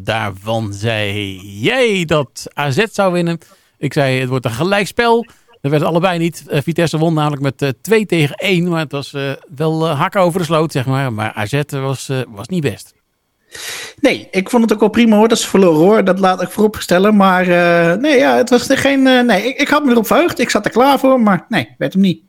daarvan 0.00 0.72
zei 0.72 1.36
jij 1.60 2.04
dat 2.04 2.46
AZ 2.54 2.84
zou 2.92 3.12
winnen. 3.12 3.38
Ik 3.78 3.92
zei 3.92 4.20
het 4.20 4.28
wordt 4.28 4.44
een 4.44 4.50
gelijkspel. 4.50 5.26
Dat 5.60 5.70
werd 5.70 5.82
allebei 5.82 6.18
niet. 6.18 6.44
Eh, 6.48 6.62
Vitesse 6.62 6.98
won 6.98 7.14
namelijk 7.14 7.42
met 7.42 7.62
eh 7.62 7.68
2 7.80 8.06
tegen 8.06 8.34
1. 8.36 8.68
Maar 8.68 8.80
het 8.80 8.92
was 8.92 9.12
eh, 9.12 9.30
wel 9.56 9.86
eh, 9.86 10.00
hakken 10.00 10.20
over 10.20 10.38
de 10.40 10.44
sloot, 10.46 10.72
zeg 10.72 10.86
maar. 10.86 11.12
Maar 11.12 11.32
AZ 11.32 11.60
was, 11.70 12.08
eh, 12.08 12.18
was 12.28 12.48
niet 12.48 12.62
best. 12.62 12.94
Nee, 14.00 14.28
ik 14.30 14.50
vond 14.50 14.62
het 14.62 14.72
ook 14.72 14.80
wel 14.80 14.88
prima 14.88 15.16
hoor, 15.16 15.28
dat 15.28 15.38
ze 15.38 15.48
verloren 15.48 15.78
hoor. 15.80 16.04
Dat 16.04 16.18
laat 16.18 16.42
ik 16.42 16.50
vooropstellen. 16.50 17.16
Maar 17.16 17.48
eh, 17.48 17.96
nee, 17.98 18.18
ja, 18.18 18.36
het 18.36 18.50
was 18.50 18.66
geen... 18.68 19.06
eh, 19.06 19.20
nee, 19.20 19.46
ik, 19.48 19.56
ik 19.60 19.68
had 19.68 19.84
me 19.84 19.90
erop 19.90 20.06
verheugd. 20.06 20.38
Ik 20.38 20.50
zat 20.50 20.64
er 20.64 20.70
klaar 20.70 20.98
voor, 20.98 21.20
maar 21.20 21.44
nee, 21.48 21.74
werd 21.78 21.92
hem 21.92 22.02
niet. 22.02 22.22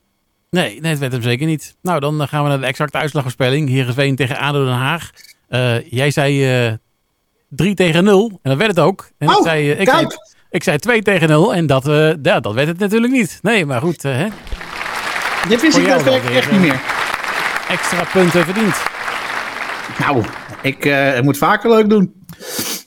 Nee, 0.50 0.80
nee, 0.82 0.92
het 0.92 1.00
werd 1.00 1.12
hem 1.12 1.22
zeker 1.22 1.46
niet. 1.48 1.76
Nou, 1.82 2.00
dan 2.00 2.22
eh, 2.22 2.28
gaan 2.28 2.44
we 2.44 2.50
naar 2.50 2.60
de 2.60 2.66
exacte 2.66 2.98
uitslagverspelling. 2.98 3.70
Heerenveen 3.70 4.16
tegen 4.16 4.38
ADO 4.38 4.66
Den 4.66 4.74
Haag. 4.74 5.10
Eh, 5.48 5.90
jij 5.92 6.12
zei 6.12 6.66
eh 6.68 6.74
3 7.50 7.74
tegen 7.76 8.04
0. 8.04 8.30
En 8.42 8.50
dat 8.50 8.58
werd 8.58 8.70
het 8.76 8.80
ook. 8.80 9.10
En 9.18 9.30
ik, 9.30 9.38
Oh, 9.38 9.44
zei, 9.44 9.72
eh, 9.72 9.80
ik, 9.80 9.90
zei, 9.90 10.08
ik 10.50 10.64
zei 10.64 10.78
2 10.78 11.02
tegen 11.02 11.28
0. 11.28 11.54
En 11.54 11.66
dat, 11.68 11.88
eh, 11.88 12.12
ja, 12.22 12.40
dat 12.40 12.54
werd 12.54 12.68
het 12.68 12.80
natuurlijk 12.80 13.14
niet. 13.14 13.40
Nee, 13.42 13.66
maar 13.66 13.82
goed. 13.82 14.04
eh, 14.06 14.12
hè? 14.16 14.28
Dit 15.50 15.62
wist 15.62 15.78
ik 15.78 15.88
daadwerkelijk 15.88 16.36
echt 16.36 16.52
niet 16.52 16.60
meer. 16.60 16.82
Extra 17.70 18.04
punten 18.14 18.44
verdiend. 18.46 18.76
Nou, 20.00 20.24
ik 20.62 20.86
eh, 20.86 21.20
moet 21.22 21.38
vaker 21.38 21.70
leuk 21.70 21.90
doen. 21.90 22.14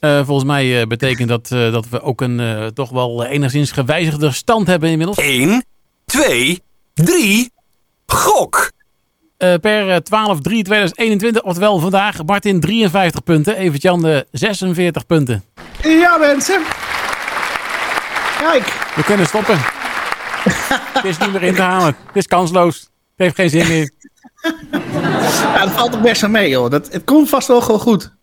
Eh, 0.01 0.25
volgens 0.25 0.47
mij 0.47 0.81
eh, 0.81 0.87
betekent 0.87 1.29
dat 1.29 1.51
eh, 1.53 1.73
dat 1.73 1.89
we 1.89 2.03
ook 2.03 2.21
een 2.21 2.41
eh, 2.41 2.67
toch 2.67 2.91
wel 2.91 3.25
enigszins 3.25 3.73
gewijzigde 3.73 4.31
stand 4.31 4.67
hebben 4.67 4.91
inmiddels. 4.91 5.19
1, 5.19 5.65
2, 6.05 6.63
3, 7.05 7.51
gok. 8.07 8.71
Eh, 9.37 9.55
per 9.55 10.03
12-3-2021, 10.03 11.43
oftewel 11.43 11.79
vandaag, 11.79 12.25
Martin 12.25 12.61
53 12.61 13.23
punten, 13.23 13.57
Evert-Jan 13.57 14.03
de 14.03 14.27
46 14.31 15.07
punten. 15.07 15.45
Ja, 15.83 16.17
mensen. 16.17 16.63
Kijk, 18.39 18.93
We 18.97 19.05
kunnen 19.05 19.27
stoppen. 19.27 19.59
het 20.95 21.05
is 21.05 21.19
niet 21.19 21.33
meer 21.33 21.43
in 21.43 21.55
te 21.55 21.63
halen. 21.63 21.97
Het 22.07 22.17
is 22.17 22.27
kansloos. 22.27 22.79
Het 22.81 22.89
heeft 23.17 23.35
geen 23.35 23.51
zin 23.51 23.69
meer. 23.69 23.91
ja, 25.55 25.65
dat 25.65 25.71
valt 25.71 25.93
toch 25.93 26.01
best 26.01 26.21
wel 26.21 26.31
mee 26.31 26.49
joh. 26.49 26.71
Dat, 26.71 26.93
het 26.93 27.05
komt 27.05 27.29
vast 27.29 27.49
wel 27.49 27.61
gewoon 27.61 27.81
goed. 27.81 28.19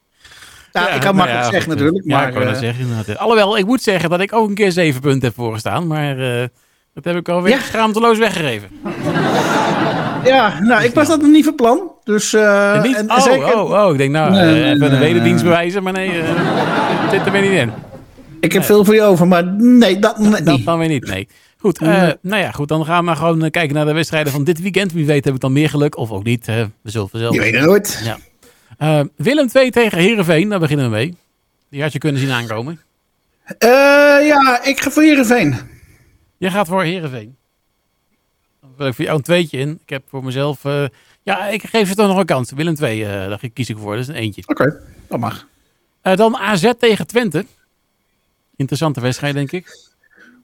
Ja, 0.72 0.89
ik 0.89 1.01
kan 1.01 1.15
nou 1.15 1.15
makkelijk 1.15 1.43
ja, 1.43 1.51
zeggen 1.51 1.72
eh, 1.72 1.77
natuurlijk. 1.77 2.05
Ja, 2.05 2.17
maar, 2.17 2.27
ik 2.27 2.34
wou 2.34 2.46
dat 2.46 2.53
eh, 2.53 2.60
zeggen 2.60 2.84
inderdaad. 2.84 3.17
Alhoewel, 3.17 3.57
ik 3.57 3.65
moet 3.65 3.81
zeggen 3.81 4.10
dat 4.10 4.19
ik 4.19 4.34
ook 4.34 4.50
een 4.50 4.55
keer 4.55 4.72
7 4.72 5.01
punten 5.01 5.27
heb 5.27 5.36
voorgestaan. 5.36 5.88
Maar 5.88 6.19
eh, 6.19 6.48
dat 7.04 7.13
heb 7.13 7.16
ik 7.16 7.30
alweer 7.30 7.54
Ja. 7.54 7.60
schaamteloos 7.62 8.18
weggegeven. 8.18 8.70
ja, 10.34 10.60
nou, 10.60 10.84
ik 10.84 10.94
was 10.94 11.08
dat 11.08 11.22
nog 11.22 11.32
niet 11.32 11.46
van 11.46 11.56
plan. 11.56 11.92
Dus, 12.04 12.34
eh, 12.34 12.84
niet, 12.84 12.96
en 12.96 13.12
oh, 13.12 13.22
zeker, 13.22 13.56
oh, 13.60 13.86
oh, 13.86 13.92
ik 13.92 13.98
denk 13.98 14.12
nou, 14.12 14.32
Nee, 14.32 14.46
nee, 14.46 14.74
even 14.74 14.94
een 14.94 15.00
wederdienst 15.00 15.44
bewijzen. 15.44 15.84
Maar 15.84 15.94
nee, 15.94 16.10
het 16.12 17.12
zit 17.12 17.25
er 17.25 17.32
weer 17.32 17.42
niet 17.42 17.51
in. 17.60 17.72
ik 18.39 18.54
heb 18.54 18.63
veel 18.63 18.86
voor 18.86 18.94
je 18.96 19.01
over, 19.04 19.27
maar 19.27 19.46
nee, 19.46 20.00
dat 20.00 20.18
Dat 20.18 20.44
niet. 20.44 20.66
dan 20.66 20.80
weer 20.80 20.88
niet, 20.88 21.06
nee. 21.08 21.27
Goed, 21.60 21.80
nou 21.80 22.16
ja, 22.22 22.51
goed, 22.51 22.68
dan 22.68 22.86
gaan 22.86 23.00
we 23.00 23.04
maar 23.06 23.16
gewoon 23.16 23.50
kijken 23.50 23.75
naar 23.75 23.86
de 23.86 23.94
wedstrijden 23.94 24.32
van 24.32 24.44
dit 24.44 24.62
weekend. 24.62 24.92
Wie 24.92 25.06
weet 25.06 25.25
heb 25.25 25.34
ik 25.34 25.39
dan 25.39 25.54
meer 25.54 25.70
geluk 25.70 25.98
of 25.98 26.12
ook 26.12 26.24
niet. 26.24 26.46
we 26.46 26.70
zullen 26.84 27.10
vanzelf. 27.10 27.34
Je 27.34 27.39
weet 27.39 27.56
het 27.56 27.63
nooit. 27.66 28.16
Ja. 28.77 29.06
Willem 29.16 29.48
2 29.48 29.72
tegen 29.72 29.98
Herenveen, 30.00 30.50
daar 30.50 30.60
beginnen 30.60 30.86
we 30.86 30.92
mee. 30.92 31.18
Die 31.70 31.82
had 31.82 31.94
je 31.94 32.00
kunnen 32.00 32.22
zien 32.22 32.32
aankomen. 32.32 32.80
Ja, 33.60 34.60
ik 34.63 34.80
ga 34.82 34.92
voor 34.92 35.04
Heerenveen. 35.04 35.56
Je 36.38 36.51
gaat 36.51 36.67
voor 36.67 36.84
Herenveen. 36.84 37.36
Dan 38.62 38.70
wil 38.77 38.88
ik 38.88 38.94
voor 38.94 39.06
jou 39.06 39.17
een 39.17 39.24
tweetje 39.24 39.58
in. 39.58 39.79
Ik 39.84 39.89
heb 39.89 40.03
voor 40.10 40.24
mezelf. 40.24 40.65
eh, 40.65 40.86
ja, 41.24 41.48
ik 41.48 41.63
geef 41.63 41.88
ze 41.88 41.96
toch 41.96 42.08
nog 42.08 42.17
een 42.17 42.25
kans. 42.25 42.51
Willem 42.51 42.75
2, 42.75 43.06
eh 43.06 43.12
daar 43.12 43.39
kies 43.53 43.70
ik 43.70 43.77
voor. 43.77 43.91
Dat 43.91 44.01
is 44.01 44.08
een 44.08 44.15
eentje. 44.15 44.44
Oké, 44.46 44.82
dat 45.08 45.20
mag. 45.20 45.48
Eh, 46.01 46.15
dan 46.15 46.38
AZ 46.38 46.72
tegen 46.79 47.08
Twente. 47.08 47.46
Interessante 48.56 49.01
wedstrijd, 49.01 49.34
denk 49.34 49.51
ik. 49.51 49.86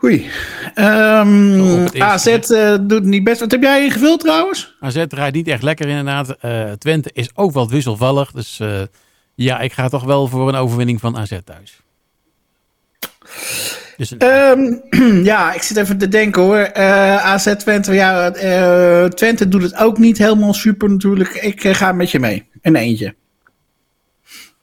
Oei. 0.04 0.30
Ehm, 0.74 1.88
AZ 2.02 2.38
doet 2.82 3.04
niet 3.04 3.24
best. 3.24 3.40
Wat 3.40 3.52
heb 3.52 3.62
jij 3.62 3.84
ingevuld 3.84 4.20
trouwens? 4.20 4.76
AZ 4.80 4.96
rijdt 5.10 5.36
niet 5.36 5.48
echt 5.48 5.64
lekker 5.64 5.88
inderdaad. 5.88 6.36
Twente 6.80 7.10
is 7.14 7.30
ook 7.36 7.52
wat 7.52 7.70
wisselvallig. 7.70 8.32
Dus 8.32 8.62
ja, 9.36 9.60
ik 9.60 9.74
ga 9.74 9.90
toch 9.90 10.04
wel 10.04 10.28
voor 10.28 10.48
een 10.50 10.56
overwinning 10.56 11.00
van 11.00 11.18
AZ 11.18 11.40
thuis. 11.44 11.80
Dus 13.98 14.12
een, 14.12 14.20
Ehm, 14.20 15.24
ja, 15.32 15.54
ik 15.54 15.62
zit 15.62 15.78
even 15.78 15.98
te 15.98 16.08
denken 16.08 16.42
hoor. 16.42 16.58
Eh, 16.58 17.26
AZ 17.26 17.56
Twente, 17.56 17.94
ja, 17.94 18.32
eh, 18.34 19.06
Twente 19.10 19.48
doet 19.48 19.62
het 19.62 19.76
ook 19.76 19.98
niet 19.98 20.18
helemaal 20.18 20.54
super 20.54 20.90
natuurlijk. 20.90 21.30
Ik 21.34 21.64
eh, 21.64 21.74
ga 21.74 21.92
met 21.92 22.12
je 22.12 22.20
mee. 22.20 22.50
Een 22.62 22.76
eentje. 22.76 23.16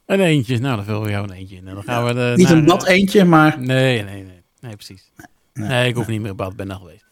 een 0.07 0.21
eentje. 0.21 0.59
Nou, 0.59 0.77
dan 0.77 0.85
vullen 0.85 1.03
we 1.03 1.11
jou 1.11 1.25
een 1.25 1.37
eentje 1.37 1.57
in. 1.57 1.69
En 1.69 1.75
dan 1.75 1.83
gaan 1.83 2.05
we 2.05 2.15
de, 2.15 2.33
Niet 2.37 2.49
naar, 2.49 2.57
een 2.57 2.65
bad 2.65 2.87
eentje, 2.87 3.25
maar... 3.25 3.61
Nee, 3.61 4.03
nee, 4.03 4.23
nee. 4.23 4.43
Nee, 4.61 4.75
precies. 4.77 5.13
Nee, 5.55 5.89
ik 5.89 5.95
hoef 5.95 6.07
niet 6.07 6.21
meer 6.21 6.31
op 6.31 6.37
bad. 6.37 6.57
ben 6.57 6.69
daar 6.69 6.77
geweest. 6.77 7.05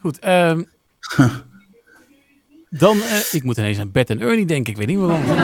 Goed. 0.00 0.18
ehm, 0.18 0.62
dan, 2.70 2.98
ik 3.30 3.42
moet 3.42 3.56
ineens 3.56 3.78
aan 3.78 3.92
Bert 3.92 4.10
en 4.10 4.20
Ernie 4.20 4.46
denken. 4.46 4.72
Ik 4.72 4.78
weet 4.78 4.86
niet 4.86 4.98
waarom. 4.98 5.22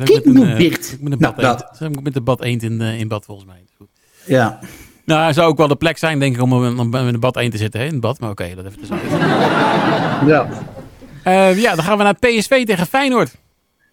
Ook 0.00 0.04
Kijk 0.04 0.24
met 0.24 0.34
nou, 0.34 0.46
een, 0.46 0.56
Bert. 0.58 0.96
met 1.00 1.12
een 1.12 1.18
Nou, 1.18 1.34
bad 1.34 1.58
dat. 1.58 1.80
eend. 1.80 2.02
Met 2.02 2.14
de 2.14 2.20
bad 2.20 2.42
eend 2.42 2.62
in, 2.62 2.80
in 2.80 3.08
bad 3.08 3.24
volgens 3.24 3.46
mij. 3.46 3.64
Goed. 3.76 3.88
Ja. 4.26 4.58
Nou, 5.04 5.32
zou 5.32 5.48
ook 5.48 5.56
wel 5.56 5.68
de 5.68 5.76
plek 5.76 5.98
zijn, 5.98 6.18
denk 6.18 6.34
ik, 6.34 6.42
om, 6.42 6.64
in 6.94 7.12
de 7.12 7.18
bad 7.18 7.36
eend 7.36 7.52
te 7.52 7.58
zitten. 7.58 7.80
Hè? 7.80 7.86
In 7.86 7.92
het 7.92 8.00
bad, 8.00 8.20
maar 8.20 8.30
oké, 8.30 8.54
dat 8.54 8.64
even 8.64 8.80
te 8.80 8.94
ja. 10.26 10.48
Eh, 11.22 11.60
ja, 11.60 11.74
dan 11.74 11.84
gaan 11.84 11.98
we 11.98 12.02
naar 12.02 12.14
PSV 12.18 12.64
tegen 12.64 12.86
Feyenoord. 12.86 13.34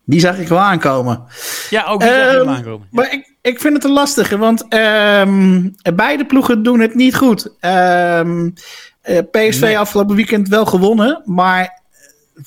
Die 0.05 0.19
zag 0.19 0.37
ik 0.37 0.47
wel 0.47 0.59
aankomen. 0.59 1.23
Ja, 1.69 1.85
ook 1.85 1.99
die 1.99 2.09
zag 2.09 2.17
je 2.17 2.23
Ehm, 2.23 2.37
hem 2.47 2.49
aankomen. 2.55 2.79
Ja. 2.79 2.87
Maar 2.91 3.13
ik, 3.13 3.35
ik 3.41 3.59
vind 3.59 3.73
het 3.73 3.83
een 3.83 3.91
lastige, 3.91 4.37
want 4.37 4.65
ehm, 4.67 5.69
beide 5.95 6.25
ploegen 6.25 6.63
doen 6.63 6.79
het 6.79 6.95
niet 6.95 7.15
goed. 7.15 7.55
Ehm, 7.59 8.49
eh, 9.01 9.17
PSV 9.31 9.61
Nee. 9.61 9.77
afgelopen 9.79 10.15
weekend 10.15 10.47
wel 10.47 10.65
gewonnen, 10.65 11.21
maar 11.25 11.61
eh, 11.61 12.43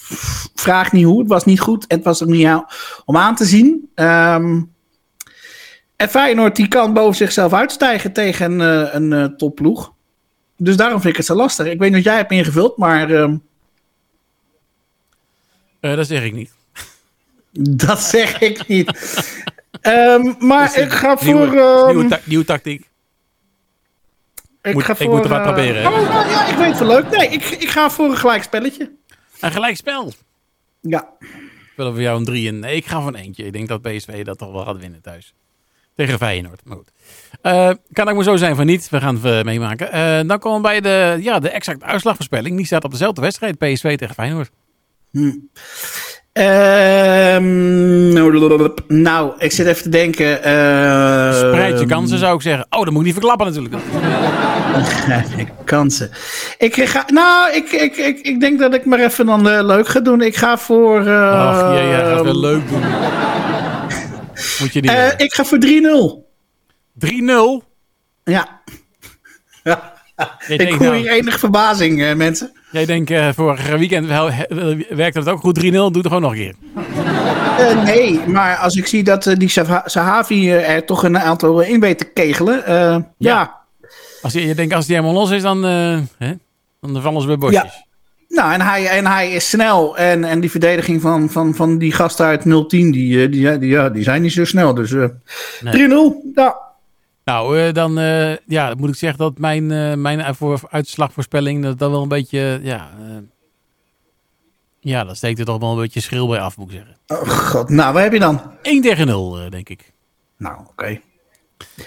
vraag 0.55 0.93
niet 0.93 1.05
hoe. 1.05 1.19
Het 1.19 1.29
was 1.29 1.45
niet 1.45 1.61
goed 1.61 1.87
en 1.87 1.97
het 1.97 2.05
was 2.05 2.23
ook 2.23 2.29
niet 2.29 2.49
om 3.05 3.17
aan 3.17 3.35
te 3.35 3.45
zien. 3.45 3.91
Ehm, 3.95 4.61
en 6.03 6.09
Feyenoord 6.09 6.57
die 6.57 6.69
kan 6.69 6.93
boven 6.93 7.17
zichzelf 7.17 7.53
uitstijgen 7.53 8.13
tegen 8.13 8.61
een, 8.61 8.87
eh, 8.87 8.95
een 8.95 9.13
eh, 9.13 9.25
topploeg. 9.25 9.93
Dus 10.57 10.77
daarom 10.77 11.01
vind 11.01 11.11
ik 11.13 11.17
het 11.17 11.27
zo 11.27 11.35
lastig. 11.35 11.67
Ik 11.67 11.79
weet 11.79 11.89
niet 11.89 11.97
wat 12.05 12.05
jij 12.13 12.17
hebt 12.17 12.31
ingevuld, 12.33 12.77
maar 12.77 13.11
ehm, 13.11 13.37
Eh, 15.81 15.97
dat 15.97 16.07
zeg 16.07 16.23
ik 16.25 16.33
niet. 16.33 16.53
dat 17.87 18.01
zeg 18.01 18.39
ik 18.41 18.67
niet. 18.69 18.91
Ehm, 19.81 20.33
maar 20.39 20.79
ik 20.79 20.93
ga 20.93 21.17
voor... 21.17 21.27
Nieuwe, 21.27 21.61
ehm, 21.61 21.87
nieuwe, 21.95 22.09
ta- 22.09 22.21
nieuwe 22.25 22.45
tactiek. 22.45 22.91
Ik, 24.63 24.73
Moet- 24.75 24.85
ga 24.85 24.93
ik 24.93 24.99
voor, 24.99 25.11
moet 25.15 25.23
er 25.25 25.29
wat 25.29 25.39
eh, 25.39 25.45
proberen? 25.45 25.87
Oh, 25.87 25.93
nou 25.93 26.29
ja, 26.31 26.47
ik 26.47 26.57
weet 26.57 26.69
het 26.69 26.79
wel 26.79 26.89
leuk. 26.89 27.11
Nee, 27.17 27.29
ik, 27.29 27.45
ik 27.45 27.69
ga 27.69 27.91
voor 27.91 28.05
een 28.11 28.17
gelijk 28.17 28.43
spelletje. 28.43 28.91
Een 29.41 29.53
gelijkspel. 29.53 30.13
Ja. 30.81 31.09
Willen 31.77 31.95
we 31.95 32.03
jou 32.03 32.19
een 32.19 32.25
drie 32.25 32.49
en 32.49 32.59
nee, 32.59 32.77
ik 32.77 32.87
ga 32.87 32.99
voor 33.01 33.09
een 33.09 33.15
eentje. 33.23 33.45
Ik 33.45 33.53
denk 33.53 33.69
dat 33.69 33.83
PSV 33.83 34.25
dat 34.25 34.39
toch 34.39 34.53
wel 34.53 34.65
gaat 34.65 34.79
winnen 34.79 35.01
thuis. 35.03 35.35
Tegen 35.97 36.19
Feyenoord. 36.19 36.61
Maar 36.65 36.77
goed. 36.77 36.91
Eh, 37.43 37.71
kan 37.93 38.09
ook 38.09 38.15
maar 38.15 38.25
zo 38.25 38.37
zijn 38.37 38.57
van 38.57 38.67
niet. 38.67 38.89
We 38.91 39.01
gaan 39.01 39.15
het 39.15 39.25
eh, 39.25 39.43
meemaken. 39.43 39.93
Eh, 39.93 40.21
dan 40.27 40.39
komen 40.39 40.63
we 40.63 40.69
bij 40.69 40.81
de, 40.81 41.23
ja, 41.23 41.39
de 41.39 41.51
exacte 41.51 41.85
uitslagvoorspelling. 41.85 42.57
Die 42.57 42.67
staat 42.67 42.85
op 42.85 42.91
dezelfde 42.91 43.21
wedstrijd. 43.21 43.59
PSV 43.59 43.97
tegen 43.97 44.15
Feyenoord. 44.15 44.51
Ehm, 46.33 48.13
nou, 48.89 49.33
ik 49.39 49.53
zit 49.53 49.67
even 49.67 49.83
te 49.83 49.89
denken. 49.89 50.43
ehm, 50.43 51.35
Spreid 51.35 51.81
je 51.81 51.87
kansen 51.87 52.19
zou 52.19 52.35
ik 52.35 52.43
zeggen. 52.43 52.67
Oh, 52.71 52.83
dat 52.85 52.91
moet 52.91 52.99
ik 52.99 53.05
niet 53.05 53.15
verklappen 53.15 53.47
natuurlijk. 53.47 53.75
kansen. 55.65 56.11
Ik 56.59 56.75
ga, 56.75 57.05
nou, 57.07 57.53
ik, 57.53 57.71
ik, 57.71 57.97
ik, 57.97 58.19
ik 58.19 58.41
denk 58.41 58.59
dat 58.59 58.75
ik 58.75 58.85
maar 58.85 58.99
even 59.01 59.27
dan 59.27 59.65
leuk 59.67 59.89
ga 59.89 60.01
doen. 60.01 60.21
Ik 60.21 60.37
ga 60.37 60.59
voor. 60.59 60.99
Ach, 60.99 61.07
ja, 61.75 61.81
ja, 61.81 62.15
gaat 62.15 62.25
wel 62.25 62.39
leuk 62.41 62.69
doen. 62.69 62.83
Moet 64.61 64.73
je 64.73 64.81
eh, 64.81 65.13
ik 65.17 65.33
ga 65.35 65.45
voor 65.45 65.59
3-0. 65.67 65.67
3-0. 67.07 67.67
Ja. 68.25 68.61
ja. 69.65 69.91
Ik 70.49 70.59
denkt, 70.59 70.75
hoor 70.75 70.81
nou, 70.87 70.97
hier 70.97 71.11
enige 71.11 71.39
verbazing, 71.39 72.03
eh, 72.03 72.15
mensen. 72.15 72.53
jij 72.71 72.85
denkt 72.87 73.11
eh, 73.11 73.29
vorig 73.35 73.69
weekend 73.77 74.07
werkte 74.88 75.19
het 75.19 75.29
ook 75.29 75.40
goed. 75.40 75.59
3-0. 75.59 75.62
Doe 75.71 75.90
het 75.93 76.07
gewoon 76.07 76.23
nog 76.23 76.31
een 76.33 76.37
keer. 76.38 76.55
Eh, 77.59 77.83
nee, 77.85 78.21
maar 78.27 78.57
als 78.57 78.77
ik 78.77 78.87
zie 78.87 79.03
dat 79.03 79.35
die 79.38 79.49
Saha- 79.49 79.83
Sahavi 79.88 80.51
er 80.53 80.85
toch 80.85 81.03
een 81.05 81.19
aantal 81.19 81.61
in 81.61 81.81
weet 81.81 81.99
te 81.99 82.05
kegelen. 82.05 82.66
eh, 82.66 82.97
ja. 83.19 83.61
Als 84.23 84.33
je, 84.33 84.47
je 84.47 84.55
denkt 84.55 84.75
als 84.75 84.87
die 84.87 84.97
helemaal 84.97 85.16
los 85.21 85.31
is, 85.31 85.43
dan, 85.43 85.62
hè, 86.19 86.33
dan 86.81 87.03
vallen 87.03 87.21
ze 87.21 87.27
bij 87.27 87.38
bosjes. 87.38 87.85
Nou, 88.35 88.53
en 88.53 88.61
hij, 88.61 88.87
en 88.88 89.07
hij 89.07 89.31
is 89.33 89.49
snel. 89.49 89.97
En, 89.97 90.25
en 90.25 90.40
die 90.40 90.51
verdediging 90.51 91.01
van, 91.01 91.31
van, 91.31 91.55
van 91.55 91.79
die 91.79 91.92
gasten 91.92 92.27
uit 92.27 92.42
010, 92.68 92.90
die, 92.90 93.23
eh, 93.25 93.31
die, 93.33 93.59
die, 93.59 93.71
ja, 93.71 93.88
die 93.88 94.03
zijn 94.03 94.23
niet 94.23 94.33
zo 94.33 94.45
snel. 94.45 94.75
Dus 94.75 94.92
eh 94.92 95.05
Nee. 95.61 95.88
3-0. 95.88 96.33
Ja. 96.35 96.57
Nou, 97.25 97.59
eh, 97.61 97.73
dan 97.73 97.99
eh, 97.99 98.37
ja, 98.47 98.68
dan 98.68 98.79
moet 98.79 98.88
ik 98.88 98.95
zeggen 98.95 99.18
dat 99.18 99.38
mijn, 99.38 99.71
eh, 99.71 99.95
mijn 99.95 100.23
uit- 100.23 100.37
voor, 100.37 100.61
uitslagvoorspelling 100.71 101.62
dat, 101.62 101.79
dat 101.79 101.90
wel 101.90 102.03
een 102.03 102.09
beetje, 102.09 102.38
eh, 102.61 102.64
ja, 102.66 102.90
eh, 103.01 103.16
ja, 104.81 105.05
dat 105.05 105.16
steekt 105.16 105.38
er 105.38 105.45
toch 105.45 105.61
wel 105.61 105.71
een 105.73 105.79
beetje 105.81 106.01
schil 106.01 106.29
bij 106.29 106.40
af, 106.40 106.57
moet 106.57 106.73
ik 106.73 106.77
zeggen. 106.77 106.97
Oh 107.07 107.29
god, 107.29 107.68
nou, 107.68 107.92
wat 107.92 108.03
heb 108.03 108.12
je 108.12 108.18
dan? 108.18 108.40
1 108.62 108.83
tegen 108.83 109.07
0, 109.07 109.38
eh, 109.38 109.51
denk 109.51 109.68
ik. 109.68 109.92
Nou, 110.38 110.61
oké. 110.71 111.01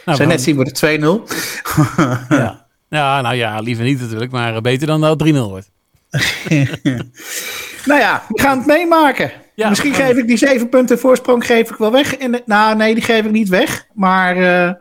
Nou, 0.05 0.17
Zijn 0.17 0.17
we 0.17 0.25
net 0.33 0.41
zien 0.41 0.55
wordt 0.55 0.69
het 0.69 0.77
2-0. 0.79 1.21
gaan- 1.63 2.25
ja. 2.29 2.65
ja, 2.89 3.21
nou 3.21 3.35
ja, 3.35 3.59
liever 3.59 3.83
niet 3.85 3.99
natuurlijk, 4.01 4.31
maar 4.31 4.55
eh, 4.55 4.61
beter 4.61 4.87
dan 4.87 5.01
dat 5.01 5.09
het 5.09 5.19
3-0 5.19 5.49
wordt. 5.49 5.71
nou 7.85 7.99
ja, 7.99 8.23
we 8.27 8.41
gaan 8.41 8.57
het 8.57 8.67
meemaken. 8.67 9.31
Ja, 9.55 9.69
Misschien 9.69 9.91
we 9.91 9.97
geef 9.97 10.17
ik 10.17 10.27
die 10.27 10.37
zeven 10.37 10.69
punten 10.69 10.99
voorsprong 10.99 11.45
geef 11.45 11.69
ik 11.69 11.75
wel 11.75 11.91
weg. 11.91 12.17
De, 12.17 12.41
nou, 12.45 12.75
nee, 12.75 12.93
die 12.93 13.03
geef 13.03 13.25
ik 13.25 13.31
niet 13.31 13.49
weg. 13.49 13.85
Maar 13.93 14.35
eh, 14.35 14.73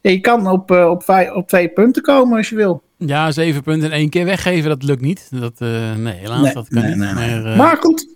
ja, 0.00 0.10
je 0.10 0.20
kan 0.20 0.50
op, 0.50 0.70
eh, 0.70 0.90
op, 0.90 1.30
op 1.34 1.48
twee 1.48 1.68
punten 1.68 2.02
komen 2.02 2.36
als 2.36 2.48
je 2.48 2.56
wil. 2.56 2.82
Ja, 2.98 3.30
zeven 3.30 3.62
punten 3.62 3.88
in 3.88 3.94
één 3.94 4.08
keer 4.08 4.24
weggeven, 4.24 4.68
dat 4.68 4.82
lukt 4.82 5.00
niet. 5.00 5.28
Dat, 5.30 5.52
eh, 5.58 5.94
nee, 5.94 6.14
helaas, 6.14 6.42
Nee, 6.42 6.52
dat 6.52 6.68
kan 6.68 6.82
nee, 6.82 6.94
niet. 6.94 7.14
nee. 7.14 7.40
Maar, 7.40 7.56
maar 7.56 7.76
goed, 7.76 8.08